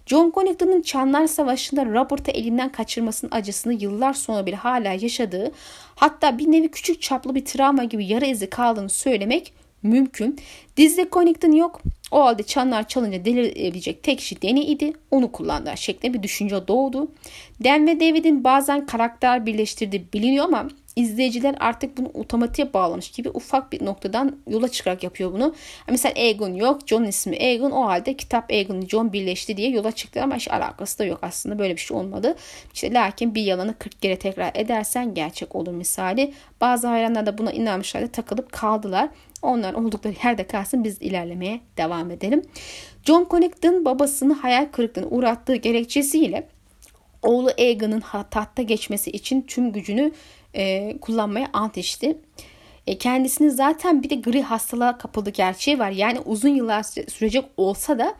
John 0.09 0.31
Connington'ın 0.35 0.81
Çanlar 0.81 1.27
Savaşı'nda 1.27 1.85
Robert'ı 1.85 2.31
elinden 2.31 2.71
kaçırmasının 2.71 3.31
acısını 3.31 3.73
yıllar 3.73 4.13
sonra 4.13 4.45
bile 4.45 4.55
hala 4.55 4.93
yaşadığı 4.93 5.51
hatta 5.95 6.37
bir 6.37 6.51
nevi 6.51 6.71
küçük 6.71 7.01
çaplı 7.01 7.35
bir 7.35 7.45
travma 7.45 7.83
gibi 7.83 8.05
yara 8.05 8.25
izi 8.25 8.49
kaldığını 8.49 8.89
söylemek 8.89 9.53
mümkün. 9.83 10.39
Dizide 10.77 11.09
Connington 11.11 11.51
yok. 11.51 11.81
O 12.11 12.23
halde 12.23 12.43
çanlar 12.43 12.87
çalınca 12.87 13.25
delirebilecek 13.25 14.03
tek 14.03 14.19
kişi 14.19 14.41
Danny 14.41 14.71
idi. 14.71 14.93
Onu 15.11 15.31
kullandığı 15.31 15.77
şeklinde 15.77 16.17
bir 16.17 16.23
düşünce 16.23 16.67
doğdu. 16.67 17.11
Dan 17.63 17.87
ve 17.87 17.99
David'in 17.99 18.43
bazen 18.43 18.85
karakter 18.85 19.45
birleştirdiği 19.45 20.05
biliniyor 20.13 20.45
ama 20.45 20.67
izleyiciler 20.95 21.55
artık 21.59 21.97
bunu 21.97 22.07
otomatiğe 22.13 22.73
bağlamış 22.73 23.11
gibi 23.11 23.29
ufak 23.29 23.71
bir 23.71 23.85
noktadan 23.85 24.37
yola 24.47 24.67
çıkarak 24.67 25.03
yapıyor 25.03 25.33
bunu. 25.33 25.55
Mesela 25.89 26.13
Egon 26.15 26.53
yok. 26.53 26.79
John 26.85 27.03
ismi 27.03 27.35
Egon. 27.35 27.71
O 27.71 27.85
halde 27.85 28.13
kitap 28.13 28.51
Egon 28.51 28.81
John 28.81 29.13
birleşti 29.13 29.57
diye 29.57 29.69
yola 29.69 29.91
çıktı 29.91 30.23
ama 30.23 30.35
hiç 30.35 30.51
alakası 30.51 30.99
da 30.99 31.05
yok 31.05 31.19
aslında. 31.21 31.59
Böyle 31.59 31.75
bir 31.75 31.81
şey 31.81 31.97
olmadı. 31.97 32.35
İşte 32.73 32.93
lakin 32.93 33.35
bir 33.35 33.41
yalanı 33.41 33.77
40 33.77 34.01
kere 34.01 34.19
tekrar 34.19 34.51
edersen 34.55 35.13
gerçek 35.13 35.55
olur 35.55 35.73
misali. 35.73 36.33
Bazı 36.61 36.87
hayranlar 36.87 37.25
da 37.25 37.37
buna 37.37 37.51
inanmışlar 37.51 38.07
takılıp 38.07 38.51
kaldılar. 38.51 39.09
Onlar 39.41 39.73
oldukları 39.73 40.13
yerde 40.23 40.47
kalsın 40.47 40.83
biz 40.83 41.01
ilerlemeye 41.01 41.61
devam 41.77 42.11
edelim. 42.11 42.41
John 43.03 43.27
Connington 43.29 43.85
babasını 43.85 44.33
hayal 44.33 44.65
kırıklığına 44.71 45.07
uğrattığı 45.07 45.55
gerekçesiyle 45.55 46.47
oğlu 47.23 47.51
Egan'ın 47.57 48.03
tahta 48.31 48.61
geçmesi 48.61 49.11
için 49.11 49.41
tüm 49.41 49.71
gücünü 49.71 50.11
e, 50.53 50.97
kullanmaya 51.01 51.49
ant 51.53 51.77
içti. 51.77 52.17
E, 52.87 52.97
kendisinin 52.97 53.49
zaten 53.49 54.03
bir 54.03 54.09
de 54.09 54.15
gri 54.15 54.41
hastalığa 54.41 54.97
kapıldığı 54.97 55.29
gerçeği 55.29 55.79
var. 55.79 55.91
Yani 55.91 56.19
uzun 56.19 56.49
yıllar 56.49 56.83
sürecek 56.83 57.45
olsa 57.57 57.99
da 57.99 58.15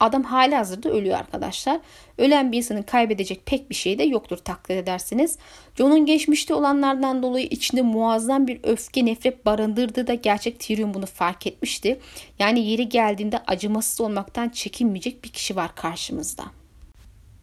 adam 0.00 0.22
hali 0.22 0.54
hazırda 0.54 0.90
ölüyor 0.90 1.18
arkadaşlar. 1.18 1.80
Ölen 2.18 2.52
bir 2.52 2.56
insanın 2.56 2.82
kaybedecek 2.82 3.46
pek 3.46 3.70
bir 3.70 3.74
şey 3.74 3.98
de 3.98 4.02
yoktur 4.02 4.36
takdir 4.36 4.76
edersiniz. 4.76 5.38
John'un 5.74 6.06
geçmişte 6.06 6.54
olanlardan 6.54 7.22
dolayı 7.22 7.46
içinde 7.46 7.82
muazzam 7.82 8.46
bir 8.46 8.60
öfke 8.62 9.06
nefret 9.06 9.46
barındırdığı 9.46 10.06
da 10.06 10.14
gerçek 10.14 10.60
Tyrion 10.60 10.94
bunu 10.94 11.06
fark 11.06 11.46
etmişti. 11.46 12.00
Yani 12.38 12.60
yeri 12.66 12.88
geldiğinde 12.88 13.38
acımasız 13.46 14.00
olmaktan 14.00 14.48
çekinmeyecek 14.48 15.24
bir 15.24 15.28
kişi 15.28 15.56
var 15.56 15.74
karşımızda. 15.74 16.57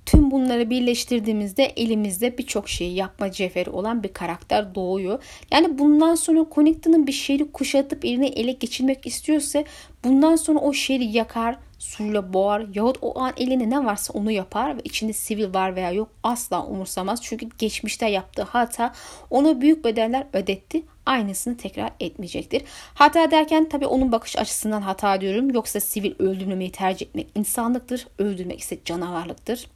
Tüm 0.06 0.32
bunları 0.32 0.70
birleştirdiğimizde 0.70 1.64
elimizde 1.64 2.38
birçok 2.38 2.70
şeyi 2.70 2.96
yapma 2.96 3.32
cevheri 3.32 3.70
olan 3.70 4.04
bir 4.04 4.14
karakter 4.14 4.76
doğuyor. 4.76 5.24
Yani 5.52 5.78
bundan 5.78 6.16
sonra 6.16 6.46
Connington'ın 6.56 7.08
bir 7.08 7.12
şehri 7.12 7.52
kuşatıp 7.52 8.06
eline 8.06 8.28
ele 8.28 8.52
geçirmek 8.52 9.08
istiyorsa 9.08 9.64
bundan 10.04 10.36
sonra 10.36 10.60
o 10.60 10.74
şehri 10.74 11.06
yakar, 11.06 11.58
suyla 11.80 12.34
boğar 12.34 12.66
yahut 12.76 12.98
o 13.02 13.20
an 13.20 13.34
eline 13.38 13.70
ne 13.70 13.86
varsa 13.86 14.14
onu 14.14 14.32
yapar 14.32 14.78
ve 14.78 14.82
içinde 14.84 15.14
sivil 15.14 15.54
var 15.54 15.76
veya 15.76 15.92
yok 15.92 16.10
asla 16.24 16.66
umursamaz. 16.66 17.20
Çünkü 17.24 17.50
geçmişte 17.58 18.10
yaptığı 18.10 18.44
hata 18.44 18.94
ona 19.30 19.62
büyük 19.62 19.86
bedeller 19.86 20.28
ödetti. 20.34 20.84
Aynısını 21.06 21.58
tekrar 21.58 21.92
etmeyecektir. 22.00 22.64
Hata 22.94 23.32
derken 23.32 23.70
tabii 23.70 23.86
onun 23.86 24.12
bakış 24.12 24.38
açısından 24.38 24.82
hata 24.82 25.22
diyorum. 25.22 25.52
Yoksa 25.52 25.80
sivil 25.80 26.14
öldürmemeyi 26.20 26.72
tercih 26.72 27.06
etmek 27.06 27.28
insanlıktır. 27.36 28.08
Öldürmek 28.20 28.60
ise 28.60 28.78
canavarlıktır. 28.86 29.68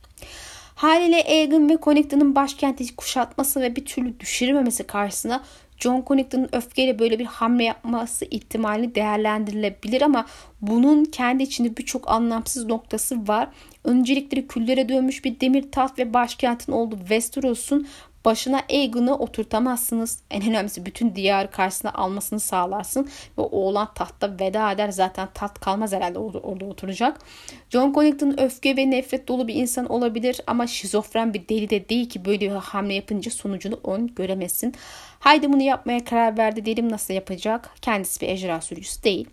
Haliyle 0.75 1.23
Egan 1.25 1.69
ve 1.69 1.77
Connington'ın 1.81 2.35
başkenti 2.35 2.95
kuşatması 2.95 3.61
ve 3.61 3.75
bir 3.75 3.85
türlü 3.85 4.19
düşürmemesi 4.19 4.83
karşısına 4.83 5.43
John 5.79 6.03
Connington'ın 6.07 6.49
öfkeyle 6.51 6.99
böyle 6.99 7.19
bir 7.19 7.25
hamle 7.25 7.63
yapması 7.63 8.25
ihtimali 8.25 8.95
değerlendirilebilir 8.95 10.01
ama 10.01 10.25
bunun 10.61 11.05
kendi 11.05 11.43
içinde 11.43 11.77
birçok 11.77 12.11
anlamsız 12.11 12.65
noktası 12.65 13.27
var. 13.27 13.47
Öncelikleri 13.83 14.47
küllere 14.47 14.89
dönmüş 14.89 15.25
bir 15.25 15.39
demir 15.39 15.71
taht 15.71 15.99
ve 15.99 16.13
başkentin 16.13 16.71
olduğu 16.71 16.97
Westeros'un 16.97 17.87
başına 18.25 18.61
Aegon'u 18.69 19.13
oturtamazsınız. 19.13 20.19
En 20.31 20.49
önemlisi 20.49 20.85
bütün 20.85 21.15
diyarı 21.15 21.51
karşısına 21.51 21.91
almasını 21.93 22.39
sağlarsın. 22.39 23.09
Ve 23.37 23.41
oğlan 23.41 23.93
tahtta 23.93 24.33
veda 24.39 24.71
eder. 24.71 24.89
Zaten 24.89 25.29
taht 25.33 25.59
kalmaz 25.59 25.93
herhalde 25.93 26.19
orada, 26.19 26.39
orada 26.39 26.65
oturacak. 26.65 27.19
John 27.69 27.93
Connington 27.93 28.39
öfke 28.39 28.77
ve 28.77 28.91
nefret 28.91 29.27
dolu 29.27 29.47
bir 29.47 29.55
insan 29.55 29.85
olabilir 29.85 30.41
ama 30.47 30.67
şizofren 30.67 31.33
bir 31.33 31.49
deli 31.49 31.69
de 31.69 31.89
değil 31.89 32.09
ki 32.09 32.25
böyle 32.25 32.41
bir 32.41 32.55
hamle 32.55 32.93
yapınca 32.93 33.31
sonucunu 33.31 33.79
ön 33.83 34.07
göremezsin. 34.15 34.73
Haydi 35.19 35.53
bunu 35.53 35.61
yapmaya 35.61 36.03
karar 36.03 36.37
verdi 36.37 36.65
derim 36.65 36.91
nasıl 36.91 37.13
yapacak? 37.13 37.69
Kendisi 37.81 38.21
bir 38.21 38.27
ejderha 38.27 38.61
sürücüsü 38.61 39.03
değil. 39.03 39.29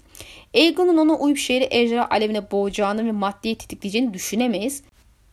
Aegon'un 0.54 0.96
ona 0.96 1.14
uyup 1.14 1.38
şehri 1.38 1.68
ejderha 1.70 2.08
alevine 2.10 2.50
boğacağını 2.50 3.06
ve 3.06 3.12
maddeyi 3.12 3.58
tetikleyeceğini 3.58 4.14
düşünemeyiz. 4.14 4.82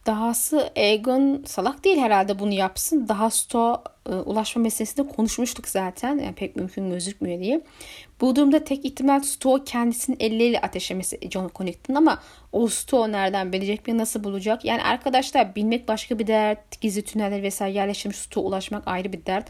Dahası 0.05 0.69
Egon 0.75 1.43
salak 1.45 1.83
değil 1.83 1.97
herhalde 1.97 2.39
bunu 2.39 2.53
yapsın. 2.53 3.07
Daha 3.07 3.29
Sto 3.29 3.83
e, 4.09 4.13
ulaşma 4.13 4.61
meselesinde 4.61 5.07
konuşmuştuk 5.07 5.67
zaten. 5.67 6.17
Yani 6.17 6.35
pek 6.35 6.55
mümkün 6.55 6.89
gözükmüyor 6.89 7.39
diye. 7.39 7.61
Bu 8.21 8.35
durumda 8.35 8.63
tek 8.63 8.85
ihtimal 8.85 9.19
Sto 9.19 9.63
kendisinin 9.63 10.17
elleriyle 10.19 10.61
ateşlemesi 10.61 11.19
John 11.31 11.51
Connington 11.55 11.95
ama 11.95 12.19
o 12.51 12.67
Sto 12.67 13.11
nereden 13.11 13.53
bilecek 13.53 13.87
ve 13.87 13.97
nasıl 13.97 14.23
bulacak? 14.23 14.65
Yani 14.65 14.83
arkadaşlar 14.83 15.55
bilmek 15.55 15.87
başka 15.87 16.19
bir 16.19 16.27
dert. 16.27 16.81
Gizli 16.81 17.01
tüneller 17.01 17.43
vesaire 17.43 17.73
yerleştirmiş 17.75 18.17
Sto 18.17 18.41
ulaşmak 18.41 18.87
ayrı 18.87 19.13
bir 19.13 19.25
dert. 19.25 19.47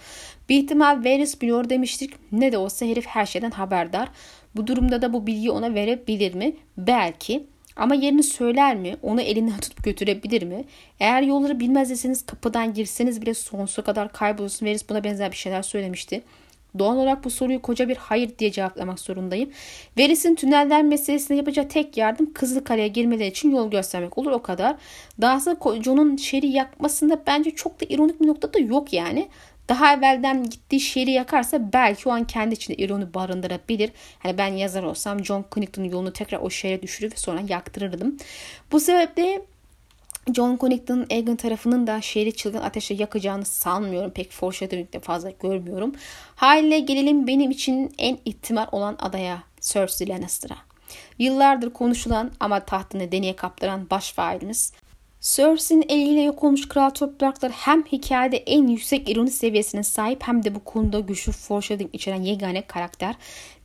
Bir 0.49 0.63
ihtimal 0.63 0.99
Varys 1.05 1.41
biliyor 1.41 1.69
demiştik. 1.69 2.13
Ne 2.31 2.51
de 2.51 2.57
olsa 2.57 2.85
herif 2.85 3.05
her 3.05 3.25
şeyden 3.25 3.51
haberdar. 3.51 4.09
Bu 4.55 4.67
durumda 4.67 5.01
da 5.01 5.13
bu 5.13 5.27
bilgiyi 5.27 5.51
ona 5.51 5.73
verebilir 5.73 6.33
mi? 6.33 6.55
Belki. 6.77 7.52
Ama 7.75 7.95
yerini 7.95 8.23
söyler 8.23 8.75
mi? 8.75 8.95
Onu 9.01 9.21
elinden 9.21 9.59
tutup 9.59 9.83
götürebilir 9.83 10.43
mi? 10.43 10.63
Eğer 10.99 11.21
yolları 11.21 11.59
bilmez 11.59 11.89
deseniz 11.89 12.25
kapıdan 12.25 12.73
girseniz 12.73 13.21
bile 13.21 13.33
sonsuza 13.33 13.81
kadar 13.81 14.11
kaybolursun. 14.11 14.65
Veris 14.65 14.89
buna 14.89 15.03
benzer 15.03 15.31
bir 15.31 15.37
şeyler 15.37 15.61
söylemişti. 15.61 16.21
Doğal 16.79 16.97
olarak 16.97 17.23
bu 17.23 17.29
soruyu 17.29 17.61
koca 17.61 17.89
bir 17.89 17.97
hayır 17.97 18.31
diye 18.39 18.51
cevaplamak 18.51 18.99
zorundayım. 18.99 19.49
Veris'in 19.97 20.35
tünelden 20.35 20.85
meselesine 20.85 21.37
yapacağı 21.37 21.67
tek 21.67 21.97
yardım 21.97 22.33
Kızılkale'ye 22.33 22.87
girmeleri 22.87 23.27
için 23.27 23.51
yol 23.51 23.71
göstermek 23.71 24.17
olur 24.17 24.31
o 24.31 24.41
kadar. 24.41 24.75
Dahası 25.21 25.57
John'un 25.83 26.17
şeri 26.17 26.47
yakmasında 26.47 27.21
bence 27.27 27.51
çok 27.51 27.81
da 27.81 27.85
ironik 27.89 28.21
bir 28.21 28.27
nokta 28.27 28.53
da 28.53 28.59
yok 28.59 28.93
yani 28.93 29.27
daha 29.69 29.93
evvelden 29.93 30.49
gittiği 30.49 30.79
şehri 30.79 31.11
yakarsa 31.11 31.73
belki 31.73 32.09
o 32.09 32.11
an 32.11 32.27
kendi 32.27 32.53
içinde 32.55 32.77
ironi 32.77 33.13
barındırabilir. 33.13 33.91
Hani 34.19 34.37
ben 34.37 34.47
yazar 34.47 34.83
olsam 34.83 35.25
John 35.25 35.45
Connington'un 35.51 35.89
yolunu 35.89 36.13
tekrar 36.13 36.39
o 36.39 36.49
şehre 36.49 36.81
düşürür 36.81 37.11
ve 37.11 37.15
sonra 37.15 37.41
yaktırırdım. 37.49 38.17
Bu 38.71 38.79
sebeple 38.79 39.41
John 40.35 40.57
Connington'ın 40.57 41.07
Egan 41.09 41.35
tarafının 41.35 41.87
da 41.87 42.01
şehri 42.01 42.35
çılgın 42.35 42.61
ateşe 42.61 42.93
yakacağını 42.93 43.45
sanmıyorum. 43.45 44.11
Pek 44.11 44.31
foreshadowing'de 44.31 44.99
fazla 44.99 45.29
görmüyorum. 45.29 45.95
Haliyle 46.35 46.79
gelelim 46.79 47.27
benim 47.27 47.51
için 47.51 47.93
en 47.97 48.17
ihtimal 48.25 48.67
olan 48.71 48.95
adaya 48.99 49.43
Cersei 49.61 50.09
Lannister'a. 50.09 50.57
Yıllardır 51.19 51.73
konuşulan 51.73 52.31
ama 52.39 52.59
tahtını 52.59 53.11
deneye 53.11 53.35
kaptıran 53.35 53.89
baş 53.89 54.11
failimiz 54.11 54.73
Cersei'nin 55.23 55.85
eliyle 55.89 56.21
yok 56.21 56.43
olmuş 56.43 56.67
kral 56.67 56.89
topraklar 56.89 57.51
hem 57.51 57.83
hikayede 57.83 58.37
en 58.37 58.67
yüksek 58.67 59.09
ironi 59.09 59.31
seviyesine 59.31 59.83
sahip 59.83 60.23
hem 60.23 60.43
de 60.43 60.55
bu 60.55 60.63
konuda 60.63 60.99
güçlü 60.99 61.31
foreshadowing 61.31 61.95
içeren 61.95 62.21
yegane 62.21 62.67
karakter. 62.67 63.15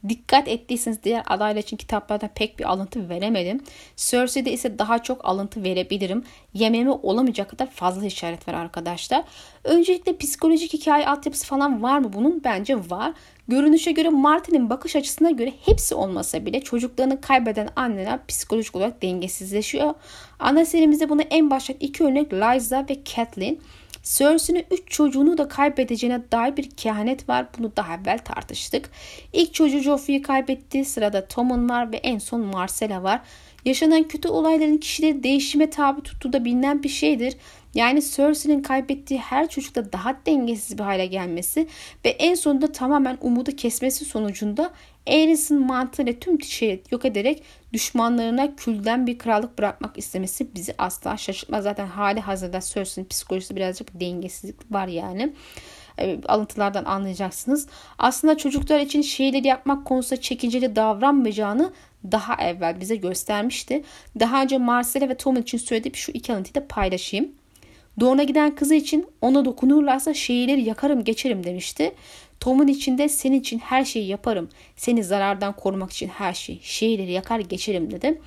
Dikkat 0.09 0.49
ettiyseniz 0.49 1.03
diğer 1.03 1.23
adaylar 1.27 1.61
için 1.61 1.77
kitaplarda 1.77 2.29
pek 2.35 2.59
bir 2.59 2.65
alıntı 2.65 3.09
veremedim. 3.09 3.61
Cersei'de 3.97 4.53
ise 4.53 4.79
daha 4.79 5.03
çok 5.03 5.25
alıntı 5.25 5.63
verebilirim. 5.63 6.25
Yememe 6.55 6.91
olamayacak 6.91 7.51
kadar 7.51 7.71
fazla 7.71 8.07
işaret 8.07 8.49
var 8.49 8.55
arkadaşlar. 8.55 9.25
Öncelikle 9.65 10.17
psikolojik 10.17 10.73
hikaye 10.73 11.09
altyapısı 11.09 11.47
falan 11.47 11.83
var 11.83 11.99
mı 11.99 12.13
bunun? 12.13 12.45
Bence 12.45 12.77
var. 12.91 13.13
Görünüşe 13.49 13.93
göre 13.93 14.09
Martin'in 14.09 14.71
bakış 14.71 14.97
açısına 14.97 15.31
göre 15.31 15.53
hepsi 15.67 15.95
olmasa 15.95 16.47
bile 16.47 16.61
çocuklarını 16.61 17.21
kaybeden 17.21 17.69
anneler 17.77 18.27
psikolojik 18.27 18.77
olarak 18.77 19.03
dengesizleşiyor. 19.03 19.95
Ana 20.39 20.65
serimizde 20.65 21.09
buna 21.09 21.23
en 21.23 21.51
başta 21.51 21.75
iki 21.81 22.05
örnek 22.05 22.33
Liza 22.33 22.87
ve 22.91 22.97
Catelyn. 23.05 23.61
Cersei'nin 24.03 24.65
3 24.71 24.83
çocuğunu 24.87 25.39
da 25.39 25.49
kaybedeceğine 25.49 26.23
dair 26.33 26.57
bir 26.57 26.71
kehanet 26.71 27.29
var. 27.29 27.47
Bunu 27.59 27.73
daha 27.77 27.95
evvel 27.95 28.19
tartıştık. 28.19 28.91
İlk 29.33 29.55
çocuğu 29.55 29.79
Joffrey'i 29.79 30.23
kaybetti. 30.23 30.85
Sırada 30.85 31.27
Tommen 31.27 31.71
var 31.71 31.93
ve 31.93 31.97
en 31.97 32.19
son 32.19 32.41
Marcella 32.41 33.03
var. 33.03 33.21
Yaşanan 33.65 34.09
kötü 34.09 34.29
olayların 34.29 34.77
kişileri 34.77 35.23
değişime 35.23 35.71
tabi 35.71 36.01
tuttuğu 36.01 36.33
da 36.33 36.45
bilinen 36.45 36.83
bir 36.83 36.89
şeydir. 36.89 37.37
Yani 37.75 38.03
Cersei'nin 38.03 38.63
kaybettiği 38.63 39.21
her 39.21 39.49
çocukta 39.49 39.93
daha 39.93 40.17
dengesiz 40.27 40.79
bir 40.79 40.83
hale 40.83 41.07
gelmesi 41.07 41.69
ve 42.05 42.09
en 42.09 42.35
sonunda 42.35 42.73
tamamen 42.73 43.19
umudu 43.21 43.57
kesmesi 43.57 44.05
sonucunda 44.05 44.71
Aerys'in 45.07 45.67
mantığıyla 45.67 46.13
tüm 46.13 46.43
şeyi 46.43 46.83
yok 46.91 47.05
ederek 47.05 47.43
düşmanlarına 47.73 48.57
külden 48.57 49.07
bir 49.07 49.19
krallık 49.19 49.59
bırakmak 49.59 49.99
istemesi 49.99 50.55
bizi 50.55 50.75
asla 50.79 51.17
şaşırtmaz. 51.17 51.65
Zaten 51.65 51.87
hali 51.87 52.21
hazırda 52.21 52.61
Cersei'nin 52.61 53.09
psikolojisi 53.09 53.57
birazcık 53.57 54.01
dengesizlik 54.01 54.73
var 54.73 54.87
yani 54.87 55.33
e, 55.99 56.19
alıntılardan 56.29 56.85
anlayacaksınız. 56.85 57.67
Aslında 57.99 58.37
çocuklar 58.37 58.81
için 58.81 59.03
şeyleri 59.03 59.47
yapmak 59.47 59.85
konusunda 59.85 60.21
çekinceli 60.21 60.77
davranmayacağını 60.77 61.73
daha 62.13 62.35
evvel 62.35 62.81
bize 62.81 62.97
göstermişti. 62.97 63.85
Daha 64.21 64.43
önce 64.43 64.59
Marcella 64.59 65.09
ve 65.09 65.17
Tom 65.17 65.37
için 65.37 65.59
söylediğim 65.59 65.97
şu 65.97 66.13
iki 66.13 66.33
alıntıyı 66.33 66.55
da 66.55 66.69
paylaşayım. 66.69 67.33
Doğuna 68.01 68.23
giden 68.23 68.55
kızı 68.55 68.75
için 68.75 69.07
ona 69.23 69.45
dokunurlarsa 69.45 70.15
şehirleri 70.15 70.63
yakarım 70.63 71.05
geçerim 71.05 71.45
demişti. 71.45 71.95
Tom'un 72.41 72.67
içinde 72.67 73.09
senin 73.09 73.41
için 73.41 73.59
her 73.59 73.85
şeyi 73.85 74.07
yaparım. 74.07 74.49
Seni 74.77 75.05
zarardan 75.05 75.57
korumak 75.57 75.93
için 75.93 76.09
her 76.09 76.35
şeyi. 76.35 76.61
Şehirleri 76.63 77.13
yakar 77.13 77.41
geçerim 77.41 77.91
dedi. 77.91 78.21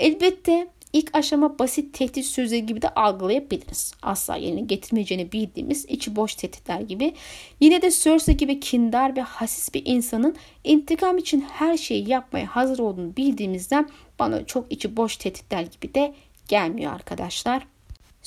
Elbette 0.00 0.68
ilk 0.92 1.14
aşama 1.16 1.58
basit 1.58 1.94
tehdit 1.94 2.26
sözleri 2.26 2.66
gibi 2.66 2.82
de 2.82 2.88
algılayabiliriz. 2.88 3.94
Asla 4.02 4.36
yerini 4.36 4.66
getirmeyeceğini 4.66 5.32
bildiğimiz 5.32 5.84
içi 5.84 6.16
boş 6.16 6.34
tehditler 6.34 6.80
gibi. 6.80 7.14
Yine 7.60 7.82
de 7.82 7.90
Cersei 7.90 8.36
gibi 8.36 8.60
kindar 8.60 9.16
ve 9.16 9.20
hasis 9.20 9.74
bir 9.74 9.82
insanın 9.84 10.36
intikam 10.64 11.18
için 11.18 11.40
her 11.40 11.76
şeyi 11.76 12.08
yapmaya 12.08 12.46
hazır 12.46 12.78
olduğunu 12.78 13.16
bildiğimizden 13.16 13.88
bana 14.18 14.46
çok 14.46 14.72
içi 14.72 14.96
boş 14.96 15.16
tehditler 15.16 15.62
gibi 15.62 15.94
de 15.94 16.14
gelmiyor 16.48 16.92
arkadaşlar. 16.92 17.66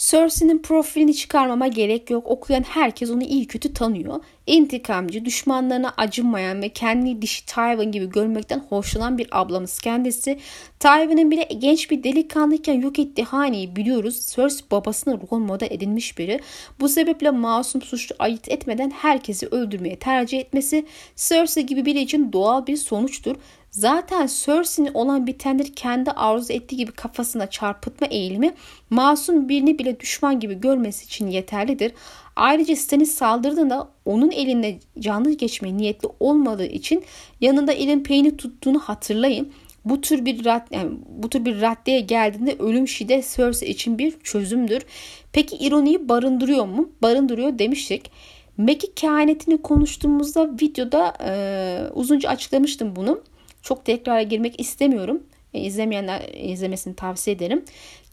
Cersei'nin 0.02 0.60
profilini 0.60 1.14
çıkarmama 1.14 1.68
gerek 1.68 2.10
yok. 2.10 2.28
Okuyan 2.28 2.64
herkes 2.64 3.10
onu 3.10 3.24
iyi 3.24 3.48
kötü 3.48 3.74
tanıyor. 3.74 4.24
İntikamcı, 4.48 5.26
düşmanlarına 5.26 5.94
acınmayan 5.98 6.62
ve 6.62 6.70
kendi 6.70 7.22
dişi 7.22 7.46
Tywin 7.46 7.92
gibi 7.92 8.10
görmekten 8.10 8.66
hoşlanan 8.70 9.18
bir 9.18 9.28
ablamız 9.32 9.80
kendisi. 9.80 10.40
Tywin'in 10.80 11.32
bile 11.32 11.44
genç 11.44 11.92
bir 11.92 12.04
delikanlıyken 12.04 12.82
yok 12.82 13.00
ettiği 13.00 13.24
haneyi 13.24 13.76
biliyoruz. 13.76 14.28
Cersei 14.36 14.72
babasına 14.72 15.14
rol 15.14 15.40
model 15.40 15.68
edilmiş 15.72 16.18
biri. 16.18 16.40
Bu 16.80 16.90
sebeple 16.90 17.32
masum 17.32 17.82
suçlu 17.82 18.16
ayırt 18.20 18.50
etmeden 18.50 18.90
herkesi 18.90 19.48
öldürmeye 19.48 19.96
tercih 19.96 20.40
etmesi 20.40 20.86
Cersei 21.16 21.66
gibi 21.66 21.86
biri 21.86 22.00
için 22.00 22.34
doğal 22.34 22.68
bir 22.68 22.78
sonuçtur. 22.78 23.36
Zaten 23.71 24.27
Cersei'nin 24.27 24.93
olan 24.93 25.27
bitenleri 25.27 25.75
kendi 25.75 26.12
arzu 26.12 26.53
ettiği 26.53 26.77
gibi 26.77 26.91
kafasına 26.91 27.49
çarpıtma 27.49 28.07
eğilimi 28.07 28.53
masum 28.89 29.49
birini 29.49 29.79
bile 29.79 29.99
düşman 29.99 30.39
gibi 30.39 30.60
görmesi 30.60 31.05
için 31.05 31.27
yeterlidir. 31.27 31.91
Ayrıca 32.36 32.75
Stannis 32.75 33.12
saldırdığında 33.12 33.88
onun 34.05 34.31
elinde 34.31 34.79
canlı 34.99 35.31
geçmeye 35.31 35.77
niyetli 35.77 36.10
olmadığı 36.19 36.65
için 36.65 37.03
yanında 37.41 37.73
elin 37.73 38.03
peyni 38.03 38.38
tuttuğunu 38.38 38.79
hatırlayın. 38.79 39.53
Bu 39.86 40.01
tür 40.01 40.25
bir 40.25 40.45
rad, 40.45 40.67
yani 40.71 40.91
bu 41.10 41.29
tür 41.29 41.45
bir 41.45 41.62
raddeye 41.62 41.99
geldiğinde 41.99 42.55
ölüm 42.60 42.88
şiddet 42.88 43.36
Cersei 43.36 43.69
için 43.69 43.97
bir 43.97 44.19
çözümdür. 44.19 44.86
Peki 45.34 45.55
ironiyi 45.55 46.10
barındırıyor 46.10 46.65
mu? 46.65 46.89
Barındırıyor 47.01 47.60
demiştik. 47.60 48.12
Meki 48.57 48.93
kehanetini 48.93 49.62
konuştuğumuzda 49.62 50.51
videoda 50.62 51.13
e, 51.25 51.34
uzunca 51.93 52.29
açıklamıştım 52.29 52.95
bunu. 52.95 53.21
Çok 53.62 53.86
tekrara 53.86 54.21
girmek 54.21 54.60
istemiyorum. 54.60 55.24
E, 55.54 55.60
izlemeyenler 55.60 56.21
izlemesini 56.34 56.95
tavsiye 56.95 57.36
ederim. 57.36 57.65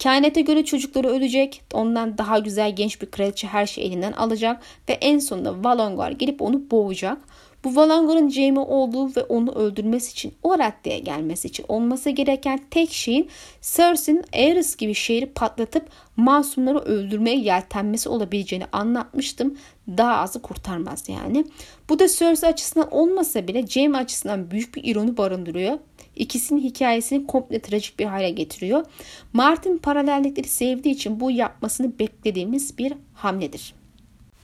Kainete 0.02 0.40
göre 0.40 0.64
çocukları 0.64 1.08
ölecek. 1.08 1.62
Ondan 1.72 2.18
daha 2.18 2.38
güzel 2.38 2.76
genç 2.76 3.02
bir 3.02 3.11
kraliçe 3.11 3.46
her 3.46 3.66
şeyi 3.66 3.87
elinden 3.87 4.12
alacak. 4.12 4.62
Ve 4.88 4.92
en 4.92 5.18
sonunda 5.18 5.64
Valongar 5.64 6.11
gelip 6.11 6.42
onu 6.42 6.70
boğacak. 6.70 7.18
Bu 7.64 7.76
Valangor'un 7.76 8.28
Jaime 8.28 8.60
olduğu 8.60 9.16
ve 9.16 9.22
onu 9.22 9.52
öldürmesi 9.52 10.12
için, 10.12 10.34
o 10.42 10.58
raddeye 10.58 10.98
gelmesi 10.98 11.48
için 11.48 11.64
olması 11.68 12.10
gereken 12.10 12.60
tek 12.70 12.92
şeyin 12.92 13.28
Cersei'nin 13.62 14.24
Aerys 14.34 14.76
gibi 14.76 14.94
şehri 14.94 15.26
patlatıp 15.26 15.88
masumları 16.16 16.78
öldürmeye 16.78 17.36
yeltenmesi 17.36 18.08
olabileceğini 18.08 18.66
anlatmıştım. 18.72 19.58
Daha 19.88 20.16
azı 20.16 20.42
kurtarmaz 20.42 21.08
yani. 21.08 21.44
Bu 21.88 21.98
da 21.98 22.08
Cersei 22.08 22.50
açısından 22.50 22.94
olmasa 22.94 23.48
bile 23.48 23.66
Jaime 23.66 23.98
açısından 23.98 24.50
büyük 24.50 24.74
bir 24.74 24.84
ironi 24.84 25.16
barındırıyor. 25.16 25.78
İkisinin 26.16 26.60
hikayesini 26.60 27.26
komple 27.26 27.60
trajik 27.60 27.98
bir 27.98 28.04
hale 28.04 28.30
getiriyor. 28.30 28.84
Martin 29.32 29.78
paralellikleri 29.78 30.48
sevdiği 30.48 30.94
için 30.94 31.20
bu 31.20 31.30
yapmasını 31.30 31.98
beklediğimiz 31.98 32.78
bir 32.78 32.92
hamledir. 33.14 33.74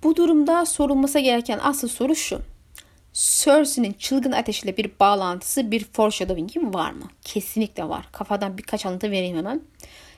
Bu 0.02 0.16
durumda 0.16 0.66
sorulması 0.66 1.18
gereken 1.18 1.60
asıl 1.62 1.88
soru 1.88 2.14
şu. 2.14 2.53
Cersei'nin 3.14 3.92
çılgın 3.92 4.32
ateşiyle 4.32 4.76
bir 4.76 4.90
bağlantısı, 5.00 5.70
bir 5.70 5.84
foreshadowing'i 5.84 6.74
var 6.74 6.90
mı? 6.90 7.10
Kesinlikle 7.22 7.88
var. 7.88 8.08
Kafadan 8.12 8.58
birkaç 8.58 8.86
alıntı 8.86 9.10
vereyim 9.10 9.36
hemen. 9.36 9.60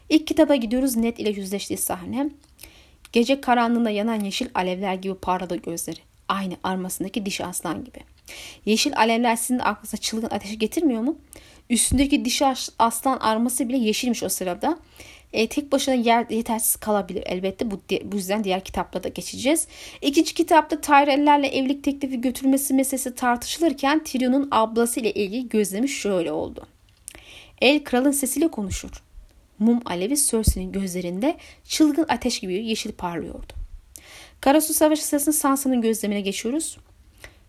İlk 0.08 0.26
kitaba 0.26 0.54
gidiyoruz 0.54 0.96
net 0.96 1.18
ile 1.20 1.30
yüzleştiği 1.30 1.78
sahne. 1.78 2.30
Gece 3.12 3.40
karanlığında 3.40 3.90
yanan 3.90 4.20
yeşil 4.20 4.48
alevler 4.54 4.94
gibi 4.94 5.14
parladı 5.14 5.56
gözleri. 5.56 5.98
Aynı 6.28 6.56
armasındaki 6.64 7.26
dişi 7.26 7.44
aslan 7.44 7.84
gibi. 7.84 7.98
Yeşil 8.64 8.96
alevler 8.96 9.36
sizin 9.36 9.58
aklınıza 9.58 9.96
çılgın 9.96 10.30
ateşi 10.30 10.58
getirmiyor 10.58 11.02
mu? 11.02 11.16
Üstündeki 11.70 12.24
dişi 12.24 12.44
aslan 12.78 13.18
arması 13.18 13.68
bile 13.68 13.76
yeşilmiş 13.76 14.22
o 14.22 14.28
sırada. 14.28 14.78
E, 15.32 15.48
tek 15.48 15.72
başına 15.72 15.94
yer 15.94 16.26
yetersiz 16.30 16.76
kalabilir 16.76 17.22
elbette. 17.26 17.70
Bu, 17.70 17.80
bu 18.04 18.16
yüzden 18.16 18.44
diğer 18.44 18.64
kitapla 18.64 19.04
da 19.04 19.08
geçeceğiz. 19.08 19.66
İkinci 20.02 20.34
kitapta 20.34 20.80
Tyrell'lerle 20.80 21.46
evlilik 21.46 21.84
teklifi 21.84 22.20
götürmesi 22.20 22.74
meselesi 22.74 23.14
tartışılırken 23.14 24.04
Tyrion'un 24.04 24.48
ablası 24.50 25.00
ile 25.00 25.12
ilgili 25.12 25.48
gözlemi 25.48 25.88
şöyle 25.88 26.32
oldu. 26.32 26.66
El 27.60 27.84
kralın 27.84 28.10
sesiyle 28.10 28.48
konuşur. 28.48 29.02
Mum 29.58 29.80
alevi 29.84 30.16
Cersei'nin 30.16 30.72
gözlerinde 30.72 31.36
çılgın 31.64 32.06
ateş 32.08 32.40
gibi 32.40 32.66
yeşil 32.66 32.92
parlıyordu. 32.92 33.52
Karasu 34.40 34.74
Savaşı 34.74 35.06
sırasında 35.06 35.32
Sansa'nın 35.32 35.80
gözlemine 35.80 36.20
geçiyoruz. 36.20 36.78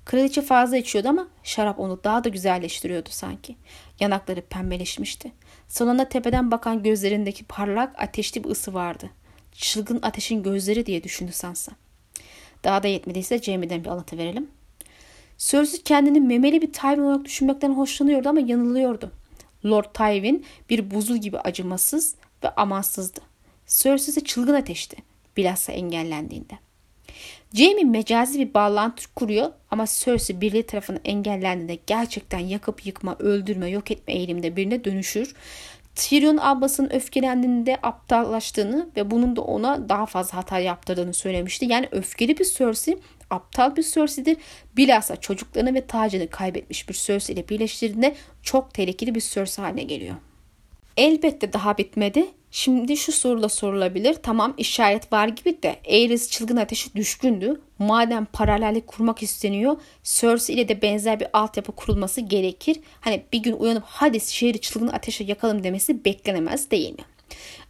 Kraliçe 0.08 0.42
fazla 0.42 0.78
içiyordu 0.78 1.10
ama 1.10 1.28
şarap 1.44 1.80
onu 1.80 2.04
daha 2.04 2.24
da 2.24 2.30
güzelleştiriyordu 2.30 3.10
sanki. 3.12 3.56
Yanakları 4.00 4.42
pembeleşmişti. 4.42 5.32
Salona 5.68 6.10
tepeden 6.10 6.52
bakan 6.52 6.84
gözlerindeki 6.84 7.44
parlak 7.46 8.02
ateşli 8.02 8.44
bir 8.44 8.50
ısı 8.50 8.74
vardı. 8.74 9.10
Çılgın 9.52 10.00
ateşin 10.02 10.44
gözleri 10.44 10.86
diye 10.86 11.04
düşündü 11.04 11.32
Sansa. 11.32 11.72
Daha 12.64 12.84
da 12.84 12.88
yetmediyse 12.88 13.42
Jamie'den 13.42 13.84
bir 13.84 13.90
alıntı 13.90 14.18
verelim. 14.18 14.48
Cersei 15.38 15.84
kendini 15.84 16.22
memeli 16.22 16.62
bir 16.62 16.74
Tywin 16.74 17.02
olarak 17.02 17.26
düşünmekten 17.26 17.74
hoşlanıyordu 17.74 18.30
ama 18.30 18.40
yanılıyordu. 18.40 19.12
Lord 19.66 19.94
Tywin 19.94 20.46
bir 20.70 20.92
buzul 20.92 21.18
gibi 21.18 21.40
acımasız 21.40 22.16
ve 22.44 22.50
amansızdı. 22.50 23.20
Cersei 23.68 24.12
ise 24.12 24.24
çılgın 24.24 24.54
ateşti. 24.54 24.98
Bilhassa 25.38 25.72
engellendiğinde. 25.72 26.67
Jamie 27.54 27.84
mecazi 27.84 28.40
bir 28.40 28.54
bağlantı 28.54 29.14
kuruyor 29.14 29.52
ama 29.72 29.86
Cersei 29.86 30.42
birliği 30.42 30.64
tarafından 30.64 31.02
engellendiğinde 31.06 31.80
gerçekten 31.88 32.40
yakıp 32.40 32.86
yıkma, 32.86 33.16
öldürme, 33.20 33.70
yok 33.70 33.92
etme 33.92 34.14
eğiliminde 34.14 34.56
birine 34.56 34.84
dönüşür. 34.84 35.36
Tyrion 35.96 36.38
ablasının 36.38 36.94
öfkelendiğinde 36.94 37.78
aptallaştığını 37.84 38.90
ve 38.98 39.12
bunun 39.12 39.36
da 39.36 39.42
ona 39.42 39.90
daha 39.90 40.06
fazla 40.06 40.38
hata 40.38 40.60
yaptırdığını 40.60 41.14
söylemişti. 41.14 41.66
Yani 41.66 41.88
öfkeli 41.92 42.38
bir 42.38 42.46
Cersei 42.46 42.98
aptal 43.30 43.76
bir 43.76 43.84
Cersei'dir. 43.84 44.38
Bilhassa 44.78 45.16
çocuklarını 45.16 45.74
ve 45.74 45.88
tacını 45.88 46.30
kaybetmiş 46.30 46.90
bir 46.90 46.94
Cersei 46.94 47.34
ile 47.34 47.50
birleştirdiğinde 47.50 48.16
çok 48.44 48.74
tehlikeli 48.74 49.16
bir 49.16 49.22
Cersei 49.22 49.66
haline 49.66 49.84
geliyor. 49.84 50.16
Elbette 50.98 51.54
daha 51.54 51.78
bitmedi. 51.78 52.26
Şimdi 52.52 52.98
şu 52.98 53.12
sorula 53.12 53.50
sorulabilir. 53.50 54.14
Tamam 54.24 54.54
işaret 54.58 55.14
var 55.14 55.28
gibi 55.28 55.64
de 55.64 55.76
Aerys 55.90 56.30
çılgın 56.30 56.58
ateşi 56.58 56.96
düşkündü. 56.96 57.62
Madem 57.80 58.26
paralellik 58.26 58.88
kurmak 58.88 59.24
isteniyor 59.24 59.78
Cersei 60.04 60.56
ile 60.56 60.68
de 60.68 60.82
benzer 60.82 61.20
bir 61.20 61.28
altyapı 61.34 61.72
kurulması 61.72 62.22
gerekir. 62.22 62.80
Hani 63.02 63.24
bir 63.34 63.40
gün 63.40 63.54
uyanıp 63.54 63.84
hadi 63.86 64.20
şehri 64.20 64.62
çılgın 64.62 64.88
ateşe 64.88 65.24
yakalım 65.24 65.64
demesi 65.64 66.06
beklenemez 66.06 66.72
değil 66.72 66.92
mi? 66.92 67.04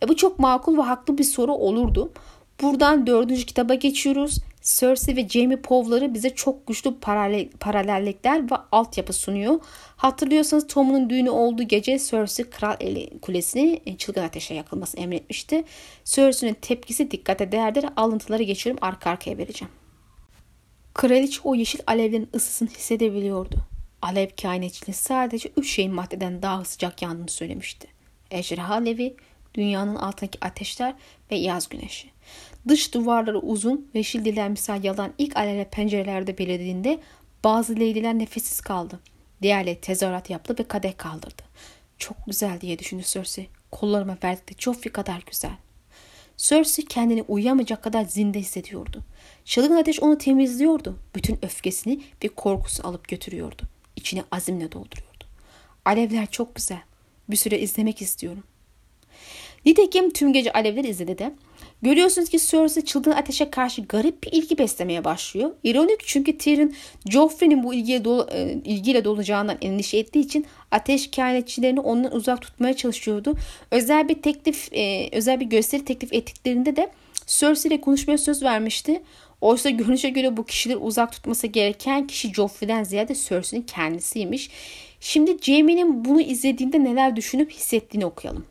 E 0.04 0.08
bu 0.08 0.16
çok 0.16 0.40
makul 0.40 0.78
ve 0.78 0.82
haklı 0.82 1.18
bir 1.18 1.24
soru 1.24 1.54
olurdu. 1.54 2.12
Buradan 2.62 3.08
dördüncü 3.08 3.46
kitaba 3.46 3.74
geçiyoruz. 3.74 4.38
Cersei 4.68 5.16
ve 5.16 5.30
Jamie 5.30 5.62
Pov'ları 5.62 6.14
bize 6.14 6.30
çok 6.30 6.68
güçlü 6.68 7.00
paralel, 7.00 7.50
paralellikler 7.60 8.52
ve 8.52 8.56
altyapı 8.72 9.14
sunuyor. 9.14 9.60
Hatırlıyorsanız 9.98 10.68
Tom'un 10.68 11.10
düğünü 11.10 11.30
olduğu 11.30 11.64
gece 11.64 12.00
Cersei 12.00 12.50
Kral 12.50 12.76
Eli 12.80 13.20
Kulesi'ni 13.22 13.82
e, 13.86 13.98
çılgın 13.98 14.24
ateşe 14.24 14.54
yakılması 14.54 14.98
emretmişti. 14.98 15.64
Cersei'nin 16.06 16.54
tepkisi 16.54 17.12
dikkate 17.12 17.52
değerdir. 17.52 17.86
Alıntıları 17.96 18.44
geçiyorum 18.44 18.84
arka 18.84 19.10
arkaya 19.10 19.38
vereceğim. 19.38 19.74
Kraliçe 20.94 21.42
o 21.44 21.56
yeşil 21.56 21.80
alevlerin 21.88 22.30
ısısını 22.36 22.70
hissedebiliyordu. 22.70 23.56
Alev 24.02 24.30
kainatçılığı 24.42 24.94
sadece 24.94 25.50
üç 25.58 25.72
şeyin 25.72 25.94
maddeden 25.94 26.42
daha 26.42 26.66
sıcak 26.66 27.02
yandığını 27.02 27.30
söylemişti. 27.30 27.88
Ejderha 28.32 28.74
alevi, 28.74 29.16
dünyanın 29.56 29.96
altındaki 29.96 30.46
ateşler 30.46 30.94
ve 31.32 31.36
yaz 31.36 31.70
güneşi. 31.70 32.17
Dış 32.68 32.94
duvarları 32.94 33.40
uzun 33.40 33.90
ve 33.96 34.04
şildiler 34.04 34.50
misal 34.50 34.84
yalan 34.84 35.14
ilk 35.18 35.38
alele 35.38 35.66
pencerelerde 35.70 36.38
belirdiğinde 36.38 37.00
bazı 37.44 37.80
leydiler 37.80 38.20
nefessiz 38.20 38.62
kaldı. 38.62 39.00
Diğerleri 39.42 39.82
tezahürat 39.82 40.30
yaptı 40.30 40.56
ve 40.60 40.64
kadeh 40.64 40.98
kaldırdı. 40.98 41.44
Çok 41.98 42.18
güzel 42.28 42.62
diye 42.62 42.80
düşündü 42.80 43.04
Cersei. 43.06 43.48
Kollarıma 43.72 44.18
verdikleri 44.24 44.62
Joffrey 44.62 44.92
kadar 44.92 45.24
güzel. 45.32 45.58
Cersei 46.38 46.86
kendini 46.86 47.24
uyuyamayacak 47.28 47.84
kadar 47.84 48.06
zinde 48.06 48.40
hissediyordu. 48.40 49.04
Çılgın 49.46 49.76
ateş 49.76 50.00
onu 50.00 50.18
temizliyordu. 50.18 51.00
Bütün 51.16 51.40
öfkesini 51.46 52.02
ve 52.24 52.28
korkusu 52.28 52.88
alıp 52.88 53.08
götürüyordu. 53.08 53.62
İçini 53.96 54.24
azimle 54.32 54.72
dolduruyordu. 54.72 55.26
Alevler 55.86 56.32
çok 56.32 56.56
güzel. 56.56 56.82
Bir 57.30 57.36
süre 57.36 57.60
izlemek 57.60 58.02
istiyorum. 58.02 58.44
Nitekim 59.66 60.14
tüm 60.14 60.34
gece 60.34 60.54
alevler 60.54 60.84
izledi 60.84 61.18
de 61.18 61.36
Görüyorsunuz 61.82 62.30
ki 62.30 62.40
Cersei 62.40 62.86
çılgın 62.86 63.12
ateşe 63.12 63.50
karşı 63.50 63.82
garip 63.82 64.24
bir 64.24 64.32
ilgi 64.32 64.58
beslemeye 64.58 65.04
başlıyor. 65.04 65.52
İronik 65.64 66.00
çünkü 66.06 66.38
Tyrion 66.38 66.74
Joffrey'nin 67.10 67.64
bu 67.64 67.74
ilgiye 67.74 68.06
dolu, 68.06 68.28
e, 68.32 68.52
ilgiyle 68.52 69.06
dolacağından 69.06 69.58
endişe 69.62 69.98
ettiği 69.98 70.20
için 70.20 70.46
ateş 70.72 71.12
kehanetçilerini 71.12 71.80
ondan 71.80 72.16
uzak 72.16 72.42
tutmaya 72.42 72.74
çalışıyordu. 72.74 73.34
Özel 73.72 74.10
bir 74.10 74.22
teklif, 74.22 74.74
e, 74.74 75.10
özel 75.12 75.40
bir 75.40 75.46
gösteri 75.46 75.86
teklif 75.86 76.14
ettiklerinde 76.14 76.76
de 76.76 76.92
Cersei 77.28 77.70
ile 77.70 77.82
konuşmaya 77.82 78.18
söz 78.18 78.44
vermişti. 78.44 79.02
Oysa 79.42 79.70
görünüşe 79.70 80.10
göre 80.10 80.38
bu 80.38 80.46
kişileri 80.46 80.78
uzak 80.78 81.12
tutması 81.12 81.48
gereken 81.48 82.08
kişi 82.08 82.34
Joffrey'den 82.34 82.84
ziyade 82.84 83.16
Cersei'nin 83.16 83.64
kendisiymiş. 83.64 84.50
Şimdi 85.00 85.38
Jaime'nin 85.42 86.06
bunu 86.06 86.22
izlediğinde 86.22 86.84
neler 86.84 87.16
düşünüp 87.16 87.52
hissettiğini 87.52 88.06
okuyalım. 88.06 88.46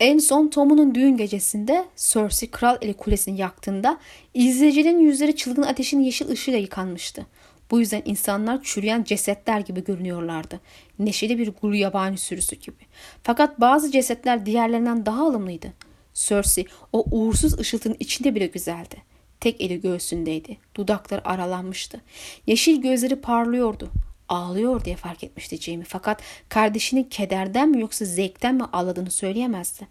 En 0.00 0.18
son 0.18 0.48
Tom'un 0.48 0.94
düğün 0.94 1.16
gecesinde 1.16 1.84
Cersei 1.96 2.50
kral 2.50 2.78
eli 2.80 2.94
kulesini 2.94 3.40
yaktığında 3.40 3.98
izleyicilerin 4.34 4.98
yüzleri 4.98 5.36
çılgın 5.36 5.62
ateşin 5.62 6.00
yeşil 6.00 6.28
ışığıyla 6.28 6.60
yıkanmıştı. 6.60 7.26
Bu 7.70 7.80
yüzden 7.80 8.02
insanlar 8.04 8.62
çürüyen 8.62 9.04
cesetler 9.04 9.60
gibi 9.60 9.84
görünüyorlardı. 9.84 10.60
Neşeli 10.98 11.38
bir 11.38 11.52
guru 11.62 11.76
yabani 11.76 12.18
sürüsü 12.18 12.56
gibi. 12.56 12.86
Fakat 13.22 13.60
bazı 13.60 13.90
cesetler 13.90 14.46
diğerlerinden 14.46 15.06
daha 15.06 15.26
alımlıydı. 15.26 15.72
Cersei 16.14 16.66
o 16.92 17.04
uğursuz 17.10 17.58
ışıltının 17.58 17.96
içinde 18.00 18.34
bile 18.34 18.46
güzeldi. 18.46 18.96
Tek 19.40 19.60
eli 19.60 19.80
göğsündeydi. 19.80 20.56
Dudakları 20.76 21.28
aralanmıştı. 21.28 22.00
Yeşil 22.46 22.82
gözleri 22.82 23.16
parlıyordu. 23.16 23.90
Ağlıyor 24.28 24.84
diye 24.84 24.96
fark 24.96 25.24
etmişti 25.24 25.56
Jamie 25.56 25.84
fakat 25.88 26.22
kardeşinin 26.48 27.04
kederden 27.04 27.68
mi 27.68 27.80
yoksa 27.80 28.04
zevkten 28.04 28.54
mi 28.54 28.64
ağladığını 28.72 29.10
söyleyemezdi. 29.10 29.88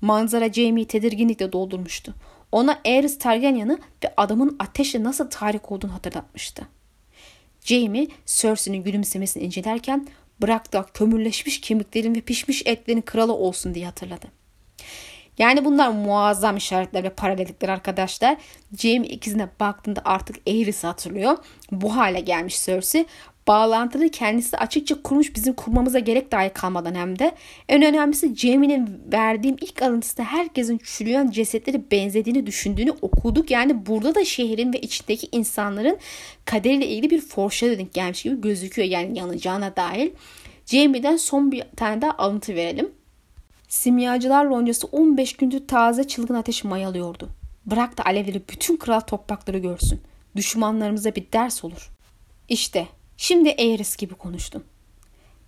Manzara 0.00 0.52
Jamie'yi 0.52 0.86
tedirginlikle 0.86 1.52
doldurmuştu. 1.52 2.14
Ona 2.52 2.80
Aerys 2.84 3.18
Targaryen'ı 3.18 3.78
ve 4.04 4.14
adamın 4.16 4.56
ateşle 4.58 5.02
nasıl 5.02 5.30
tahrik 5.30 5.72
olduğunu 5.72 5.94
hatırlatmıştı. 5.94 6.66
Jamie 7.64 8.08
Cersei'nin 8.26 8.82
gülümsemesini 8.82 9.42
incelerken 9.42 10.08
bırak 10.42 10.72
da 10.72 10.86
kömürleşmiş 10.94 11.60
kemiklerin 11.60 12.14
ve 12.14 12.20
pişmiş 12.20 12.62
etlerin 12.66 13.00
kralı 13.00 13.34
olsun 13.34 13.74
diye 13.74 13.86
hatırladı. 13.86 14.26
Yani 15.38 15.64
bunlar 15.64 15.88
muazzam 15.88 16.56
işaretler 16.56 17.04
ve 17.04 17.10
paralellikler 17.10 17.68
arkadaşlar. 17.68 18.36
Jamie 18.78 19.10
ikizine 19.10 19.48
baktığında 19.60 20.02
artık 20.04 20.36
Aerys'i 20.46 20.86
hatırlıyor. 20.86 21.36
Bu 21.70 21.96
hale 21.96 22.20
gelmiş 22.20 22.64
Cersei. 22.64 23.06
Bağlantılı 23.48 24.08
kendisi 24.08 24.56
açıkça 24.58 25.02
kurmuş 25.02 25.34
bizim 25.34 25.54
kurmamıza 25.54 25.98
gerek 25.98 26.32
dahi 26.32 26.48
kalmadan 26.48 26.94
hem 26.94 27.18
de. 27.18 27.34
En 27.68 27.82
önemlisi 27.82 28.34
Jamie'nin 28.34 29.02
verdiğim 29.12 29.56
ilk 29.60 29.82
alıntısında 29.82 30.26
herkesin 30.26 30.80
çürüyen 30.84 31.30
cesetleri 31.30 31.90
benzediğini 31.90 32.46
düşündüğünü 32.46 32.90
okuduk. 33.02 33.50
Yani 33.50 33.86
burada 33.86 34.14
da 34.14 34.24
şehrin 34.24 34.72
ve 34.72 34.80
içindeki 34.80 35.28
insanların 35.32 35.98
kaderiyle 36.44 36.86
ilgili 36.86 37.10
bir 37.10 37.20
foreshadowing 37.20 37.92
gelmiş 37.92 38.22
gibi 38.22 38.40
gözüküyor. 38.40 38.88
Yani 38.88 39.18
yanacağına 39.18 39.76
dahil. 39.76 40.10
Jamie'den 40.66 41.16
son 41.16 41.52
bir 41.52 41.64
tane 41.76 42.02
daha 42.02 42.12
alıntı 42.12 42.54
verelim. 42.54 42.90
Simyacılar 43.68 44.44
loncası 44.44 44.86
15 44.86 45.36
gündür 45.36 45.66
taze 45.68 46.04
çılgın 46.04 46.34
ateş 46.34 46.64
mayalıyordu. 46.64 47.28
Bırak 47.66 47.98
da 47.98 48.04
alevleri 48.04 48.42
bütün 48.48 48.76
kral 48.76 49.00
toprakları 49.00 49.58
görsün. 49.58 50.00
Düşmanlarımıza 50.36 51.14
bir 51.14 51.32
ders 51.32 51.64
olur. 51.64 51.90
İşte 52.48 52.86
şimdi 53.16 53.54
Aerys 53.58 53.96
gibi 53.96 54.14
konuştun. 54.14 54.64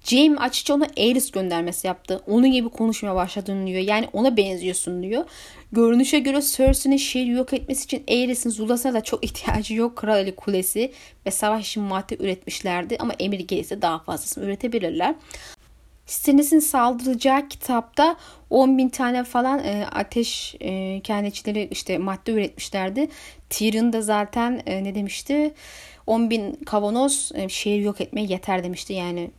Jaime 0.05 0.37
açıkça 0.37 0.74
ona 0.74 0.87
Aerys 0.96 1.31
göndermesi 1.31 1.87
yaptı. 1.87 2.20
Onun 2.27 2.53
gibi 2.53 2.68
konuşmaya 2.68 3.14
başladın 3.14 3.66
diyor. 3.66 3.81
Yani 3.81 4.09
ona 4.12 4.37
benziyorsun 4.37 5.03
diyor. 5.03 5.24
Görünüşe 5.72 6.18
göre 6.18 6.42
Cersei'nin 6.42 6.96
şehri 6.96 7.29
yok 7.29 7.53
etmesi 7.53 7.85
için 7.85 8.05
Aerys'in 8.09 8.50
Zulas'a 8.50 8.94
da 8.94 9.00
çok 9.00 9.24
ihtiyacı 9.24 9.74
yok. 9.74 9.96
Kral 9.96 10.14
Ali 10.14 10.37
Kulesi 10.37 10.92
ve 11.27 11.31
savaş 11.31 11.68
için 11.68 11.83
madde 11.83 12.16
üretmişlerdi. 12.20 12.96
Ama 13.00 13.12
emir 13.18 13.40
gelirse 13.40 13.83
daha 13.83 13.98
fazlasını 13.98 14.44
üretebilirler. 14.44 15.14
Stannis'in 16.07 16.59
saldıracağı 16.59 17.48
kitapta 17.48 18.16
10 18.50 18.79
bin 18.79 18.88
tane 18.88 19.24
falan 19.24 19.59
e, 19.59 19.87
ateş 19.92 20.55
e, 20.61 21.00
kendicileri 21.00 21.68
işte 21.70 21.98
madde 21.98 22.33
üretmişlerdi. 22.33 23.09
Tyrion 23.50 23.92
da 23.92 24.03
zaten 24.03 24.62
e, 24.66 24.85
ne 24.85 24.94
demişti? 24.94 25.55
10 26.07 26.31
bin 26.31 26.53
kavanoz 26.53 27.33
e, 27.35 27.49
şehir 27.49 27.81
yok 27.81 28.01
etmeye 28.01 28.27
yeter 28.27 28.64
demişti. 28.64 28.93
Yani 28.93 29.31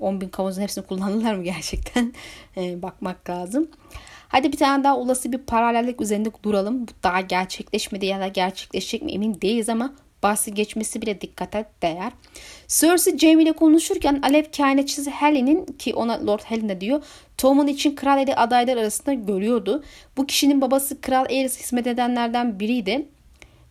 10 0.00 0.20
bin 0.20 0.28
kavanozun 0.28 0.62
hepsini 0.62 0.86
kullandılar 0.86 1.34
mı 1.34 1.44
gerçekten? 1.44 2.12
e, 2.56 2.82
bakmak 2.82 3.30
lazım. 3.30 3.68
Hadi 4.28 4.52
bir 4.52 4.56
tane 4.56 4.84
daha 4.84 4.96
olası 4.96 5.32
bir 5.32 5.38
paralellik 5.38 6.00
üzerinde 6.00 6.30
duralım. 6.42 6.82
Bu 6.82 6.92
daha 7.02 7.20
gerçekleşmedi 7.20 8.06
ya 8.06 8.20
da 8.20 8.28
gerçekleşecek 8.28 9.02
mi 9.02 9.12
emin 9.12 9.40
değiliz 9.40 9.68
ama 9.68 9.94
bahsi 10.22 10.54
geçmesi 10.54 11.02
bile 11.02 11.20
dikkate 11.20 11.64
değer. 11.82 12.12
Cersei 12.68 13.18
Jaime 13.18 13.42
ile 13.42 13.52
konuşurken 13.52 14.20
Alev 14.22 14.44
kehanetçisi 14.44 15.10
Helen'in 15.10 15.64
ki 15.64 15.94
ona 15.94 16.26
Lord 16.26 16.40
Helen 16.44 16.80
diyor 16.80 17.02
Tom'un 17.38 17.66
için 17.66 17.94
kral 17.94 18.18
eli 18.18 18.34
adaylar 18.34 18.76
arasında 18.76 19.14
görüyordu. 19.14 19.84
Bu 20.16 20.26
kişinin 20.26 20.60
babası 20.60 21.00
Kral 21.00 21.24
Aerys 21.24 21.60
hizmet 21.60 21.86
edenlerden 21.86 22.60
biriydi. 22.60 23.08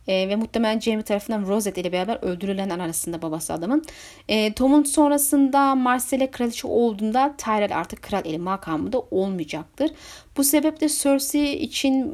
E, 0.08 0.28
ve 0.28 0.36
muhtemelen 0.36 0.80
Jamie 0.80 1.02
tarafından 1.02 1.46
Rosette 1.46 1.80
ile 1.80 1.92
beraber 1.92 2.18
öldürülenler 2.22 2.78
arasında 2.78 3.22
babası 3.22 3.52
adamın. 3.52 3.84
E, 4.28 4.52
Tom'un 4.52 4.82
sonrasında 4.82 5.74
Marcelle 5.74 6.30
kraliçe 6.30 6.68
olduğunda 6.68 7.34
Tyrell 7.38 7.78
artık 7.78 8.02
kral 8.02 8.22
eli 8.24 8.38
makamında 8.38 9.00
olmayacaktır. 9.10 9.90
Bu 10.36 10.44
sebeple 10.44 10.88
Cersei 10.88 11.52
için 11.54 12.12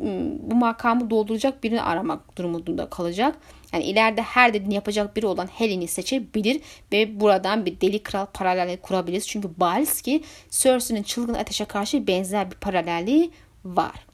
bu 0.51 0.55
makamı 0.55 1.11
dolduracak 1.11 1.65
birini 1.65 1.83
aramak 1.83 2.39
durumunda 2.39 2.91
kalacak. 2.91 3.37
Yani 3.73 3.85
ileride 3.85 4.23
her 4.23 4.55
dediğini 4.55 4.75
yapacak 4.75 5.17
biri 5.17 5.27
olan 5.27 5.47
Helen'i 5.47 5.89
seçebilir 5.89 6.61
ve 6.93 7.21
buradan 7.21 7.67
bir 7.67 7.81
deli 7.81 8.03
kral 8.03 8.27
paralelliği 8.27 8.77
kurabiliriz. 8.77 9.29
Çünkü 9.29 9.49
bariz 9.57 10.03
ki 10.03 10.23
Cersei'nin 10.51 11.03
çılgın 11.03 11.35
ateşe 11.35 11.65
karşı 11.65 12.07
benzer 12.07 12.51
bir 12.51 12.57
paralelliği 12.57 13.31
var. 13.65 14.12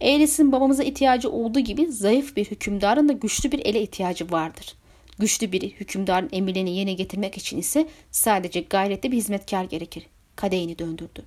Aerys'in 0.00 0.52
babamıza 0.52 0.82
ihtiyacı 0.82 1.30
olduğu 1.30 1.60
gibi 1.60 1.92
zayıf 1.92 2.36
bir 2.36 2.44
hükümdarın 2.44 3.08
da 3.08 3.12
güçlü 3.12 3.52
bir 3.52 3.66
ele 3.66 3.82
ihtiyacı 3.82 4.30
vardır. 4.30 4.74
Güçlü 5.18 5.52
biri 5.52 5.70
hükümdarın 5.70 6.28
emirlerini 6.32 6.76
yerine 6.76 6.92
getirmek 6.92 7.36
için 7.36 7.58
ise 7.58 7.88
sadece 8.10 8.60
gayretli 8.60 9.12
bir 9.12 9.16
hizmetkar 9.16 9.64
gerekir. 9.64 10.06
Kadehini 10.36 10.78
döndürdü. 10.78 11.24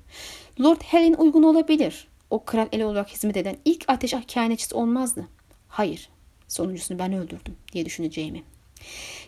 Lord 0.61 0.81
Helen 0.81 1.13
uygun 1.13 1.43
olabilir. 1.43 2.07
O 2.29 2.43
kral 2.45 2.67
ele 2.71 2.85
olarak 2.85 3.09
hizmet 3.09 3.37
eden 3.37 3.57
ilk 3.65 3.85
ateş 3.87 4.13
kehanetçisi 4.27 4.75
olmazdı. 4.75 5.27
Hayır, 5.67 6.09
sonuncusunu 6.47 6.99
ben 6.99 7.13
öldürdüm 7.13 7.55
diye 7.73 7.85
düşüneceğimi. 7.85 8.43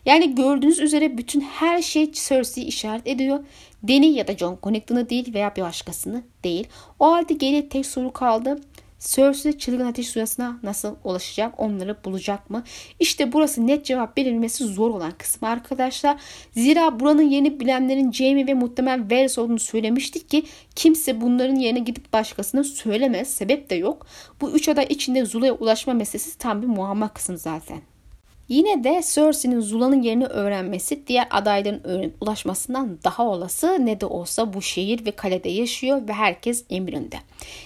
Yani 0.06 0.36
gördüğünüz 0.36 0.80
üzere 0.80 1.18
bütün 1.18 1.42
her 1.42 1.82
şey 1.82 2.12
Cersei'yi 2.12 2.68
işaret 2.68 3.08
ediyor. 3.08 3.44
Dany 3.88 4.06
ya 4.06 4.28
da 4.28 4.38
John 4.38 4.60
Connington'ı 4.64 5.10
değil 5.10 5.34
veya 5.34 5.56
bir 5.56 5.62
başkasını 5.62 6.24
değil. 6.44 6.68
O 7.00 7.12
halde 7.12 7.34
geriye 7.34 7.70
tek 7.70 7.86
soru 7.86 8.14
kaldı. 8.14 8.62
Cersei 9.02 9.58
çılgın 9.58 9.86
ateş 9.86 10.10
suyasına 10.10 10.60
nasıl 10.64 10.96
ulaşacak? 11.04 11.60
Onları 11.60 11.98
bulacak 12.06 12.50
mı? 12.50 12.64
İşte 13.00 13.34
burası 13.34 13.68
net 13.68 13.86
cevap 13.86 14.18
verilmesi 14.18 14.64
zor 14.64 14.90
olan 14.90 15.12
kısmı 15.12 15.48
arkadaşlar. 15.48 16.18
Zira 16.52 17.00
buranın 17.00 17.30
yerini 17.30 17.60
bilenlerin 17.60 18.12
Jamie 18.12 18.48
ve 18.48 18.54
muhtemelen 18.54 19.12
Varys 19.12 19.38
olduğunu 19.38 19.60
söylemiştik 19.60 20.30
ki 20.30 20.44
kimse 20.76 21.22
bunların 21.22 21.56
yerine 21.56 21.80
gidip 21.80 22.14
başkasına 22.14 22.64
söylemez. 22.64 23.34
Sebep 23.34 23.70
de 23.70 23.76
yok. 23.76 24.06
Bu 24.42 24.52
üç 24.52 24.70
aday 24.70 24.86
içinde 24.90 25.26
Zula'ya 25.26 25.54
ulaşma 25.54 25.94
meselesi 25.94 26.38
tam 26.38 26.62
bir 26.62 26.68
muamma 26.68 27.14
kısım 27.14 27.38
zaten. 27.38 27.82
Yine 28.52 28.84
de 28.84 29.02
Cersei'nin 29.14 29.60
Zula'nın 29.60 30.02
yerini 30.02 30.26
öğrenmesi 30.26 31.08
diğer 31.08 31.28
adayların 31.30 32.14
ulaşmasından 32.22 33.00
daha 33.04 33.28
olası 33.28 33.86
ne 33.86 34.02
de 34.02 34.06
olsa 34.06 34.54
bu 34.54 34.62
şehir 34.62 35.06
ve 35.06 35.12
kalede 35.12 35.50
yaşıyor 35.50 36.08
ve 36.08 36.14
herkes 36.14 36.66
emrinde. 36.70 37.16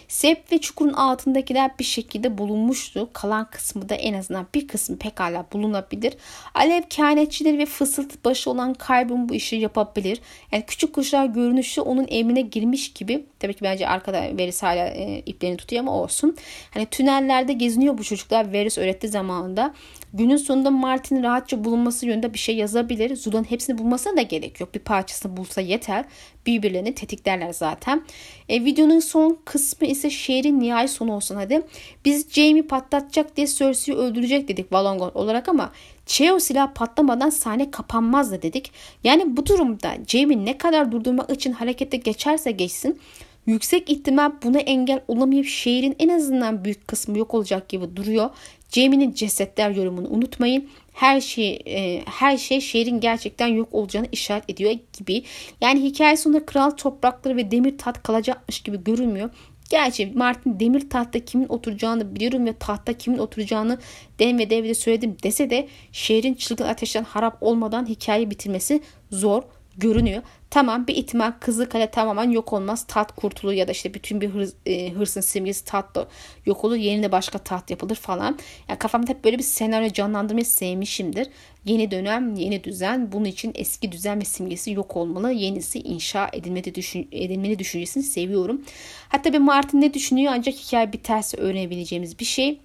Sep 0.07 0.51
ve 0.51 0.57
çukurun 0.57 0.93
altındakiler 0.93 1.71
bir 1.79 1.83
şekilde 1.83 2.37
bulunmuştu. 2.37 3.09
Kalan 3.13 3.49
kısmı 3.49 3.89
da 3.89 3.95
en 3.95 4.13
azından 4.13 4.47
bir 4.55 4.67
kısmı 4.67 4.97
pekala 4.97 5.45
bulunabilir. 5.53 6.13
Alev 6.53 6.81
kehanetçileri 6.89 7.57
ve 7.57 7.65
fısıltı 7.65 8.17
başı 8.25 8.49
olan 8.51 8.73
kaybın 8.73 9.29
bu 9.29 9.35
işi 9.35 9.55
yapabilir. 9.55 10.21
Yani 10.51 10.63
küçük 10.65 10.95
kuşlar 10.95 11.25
görünüşü 11.25 11.81
onun 11.81 12.05
emrine 12.09 12.41
girmiş 12.41 12.93
gibi. 12.93 13.25
Tabii 13.39 13.53
ki 13.53 13.63
bence 13.63 13.87
arkada 13.87 14.37
Veris 14.37 14.63
hala 14.63 14.87
e, 14.87 15.19
iplerini 15.25 15.57
tutuyor 15.57 15.79
ama 15.79 15.91
olsun. 15.91 16.35
Hani 16.71 16.85
tünellerde 16.85 17.53
geziniyor 17.53 17.97
bu 17.97 18.03
çocuklar 18.03 18.53
Veris 18.53 18.77
öğretti 18.77 19.07
zamanında. 19.07 19.73
Günün 20.17 20.37
sonunda 20.37 20.71
Martin 20.71 21.23
rahatça 21.23 21.63
bulunması 21.63 22.05
yönünde 22.05 22.33
bir 22.33 22.39
şey 22.39 22.55
yazabilir. 22.55 23.15
Zula'nın 23.15 23.43
hepsini 23.43 23.77
bulmasına 23.77 24.17
da 24.17 24.21
gerek 24.21 24.59
yok. 24.59 24.75
Bir 24.75 24.79
parçasını 24.79 25.37
bulsa 25.37 25.61
yeter. 25.61 26.05
Birbirlerini 26.45 26.95
tetiklerler 26.95 27.53
zaten. 27.53 28.03
E, 28.49 28.65
videonun 28.65 28.99
son 28.99 29.39
kısmı 29.45 29.87
ise 29.87 30.09
şehrin 30.09 30.59
nihai 30.59 30.87
sonu 30.87 31.13
olsun 31.15 31.35
hadi. 31.35 31.61
Biz 32.05 32.31
Jamie 32.31 32.61
patlatacak 32.61 33.37
diye 33.37 33.47
Cersei'yi 33.47 33.97
öldürecek 33.97 34.47
dedik 34.47 34.73
Valongon 34.73 35.11
olarak 35.13 35.49
ama 35.49 35.71
Cheo 36.05 36.39
silah 36.39 36.73
patlamadan 36.73 37.29
sahne 37.29 37.71
kapanmaz 37.71 38.31
da 38.31 38.41
dedik. 38.41 38.71
Yani 39.03 39.37
bu 39.37 39.45
durumda 39.45 39.93
Jamie 40.07 40.45
ne 40.45 40.57
kadar 40.57 40.91
durdurmak 40.91 41.29
için 41.29 41.51
harekete 41.51 41.97
geçerse 41.97 42.51
geçsin 42.51 42.99
yüksek 43.45 43.89
ihtimal 43.89 44.31
buna 44.43 44.59
engel 44.59 44.99
olamayıp 45.07 45.45
şehrin 45.45 45.95
en 45.99 46.09
azından 46.09 46.65
büyük 46.65 46.87
kısmı 46.87 47.17
yok 47.17 47.33
olacak 47.33 47.69
gibi 47.69 47.95
duruyor. 47.95 48.29
Jamie'nin 48.75 49.13
cesetler 49.13 49.69
yorumunu 49.71 50.07
unutmayın. 50.09 50.69
Her 50.93 51.21
şey 51.21 51.59
e, 51.67 52.03
her 52.05 52.37
şey 52.37 52.61
şehrin 52.61 52.99
gerçekten 52.99 53.47
yok 53.47 53.67
olacağını 53.71 54.07
işaret 54.11 54.49
ediyor 54.49 54.71
gibi. 54.99 55.23
Yani 55.61 55.83
hikaye 55.83 56.17
sonunda 56.17 56.45
kral 56.45 56.69
toprakları 56.69 57.37
ve 57.37 57.51
demir 57.51 57.77
taht 57.77 58.03
kalacakmış 58.03 58.59
gibi 58.59 58.83
görünmüyor. 58.83 59.29
Gerçi 59.69 60.11
Martin 60.15 60.59
demir 60.59 60.89
tahtta 60.89 61.25
kimin 61.25 61.47
oturacağını 61.49 62.15
biliyorum 62.15 62.45
ve 62.45 62.53
tahta 62.53 62.93
kimin 62.93 63.17
oturacağını 63.17 63.77
den 64.19 64.39
ve 64.39 64.49
devre 64.49 64.73
söyledim 64.73 65.17
dese 65.23 65.49
de 65.49 65.67
şehrin 65.91 66.33
çılgın 66.33 66.65
ateşten 66.65 67.03
harap 67.03 67.37
olmadan 67.41 67.85
hikayeyi 67.85 68.29
bitirmesi 68.29 68.81
zor 69.11 69.43
görünüyor. 69.77 70.21
Tamam 70.49 70.87
bir 70.87 70.95
ihtimal 70.95 71.33
Kızılkale 71.39 71.91
tamamen 71.91 72.29
yok 72.31 72.53
olmaz. 72.53 72.85
Tat 72.87 73.15
kurtulur 73.15 73.53
ya 73.53 73.67
da 73.67 73.71
işte 73.71 73.93
bütün 73.93 74.21
bir 74.21 74.29
hırs, 74.29 74.53
e, 74.65 74.91
hırsın 74.91 75.21
simgesi 75.21 75.65
tat 75.65 75.95
da 75.95 76.07
yok 76.45 76.63
olur. 76.63 76.75
Yerine 76.75 77.11
başka 77.11 77.37
tat 77.37 77.69
yapılır 77.71 77.95
falan. 77.95 78.39
Yani 78.69 78.79
kafamda 78.79 79.11
hep 79.11 79.23
böyle 79.23 79.37
bir 79.37 79.43
senaryo 79.43 79.89
canlandırmayı 79.89 80.45
sevmişimdir. 80.45 81.27
Yeni 81.65 81.91
dönem, 81.91 82.35
yeni 82.35 82.63
düzen. 82.63 83.11
Bunun 83.11 83.25
için 83.25 83.51
eski 83.55 83.91
düzen 83.91 84.19
ve 84.19 84.25
simgesi 84.25 84.71
yok 84.71 84.97
olmalı. 84.97 85.31
Yenisi 85.31 85.79
inşa 85.79 86.29
edilmeli, 86.33 86.75
düşün, 86.75 87.07
edilmeli 87.11 87.59
düşüncesini 87.59 88.03
seviyorum. 88.03 88.61
Hatta 89.09 89.33
bir 89.33 89.39
Martin 89.39 89.81
ne 89.81 89.93
düşünüyor 89.93 90.33
ancak 90.35 90.55
hikaye 90.55 90.93
biterse 90.93 91.37
öğrenebileceğimiz 91.37 92.19
bir 92.19 92.25
şey. 92.25 92.59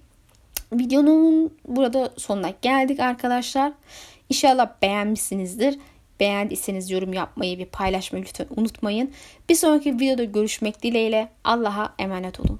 Videonun 0.73 1.53
burada 1.67 2.13
sonuna 2.17 2.53
geldik 2.61 2.99
arkadaşlar. 2.99 3.71
İnşallah 4.29 4.69
beğenmişsinizdir. 4.81 5.77
Beğendiyseniz 6.21 6.91
yorum 6.91 7.13
yapmayı 7.13 7.57
ve 7.57 7.65
paylaşmayı 7.65 8.25
lütfen 8.25 8.47
unutmayın. 8.57 9.11
Bir 9.49 9.55
sonraki 9.55 9.95
videoda 9.95 10.23
görüşmek 10.23 10.83
dileğiyle 10.83 11.29
Allah'a 11.43 11.93
emanet 11.99 12.39
olun. 12.39 12.59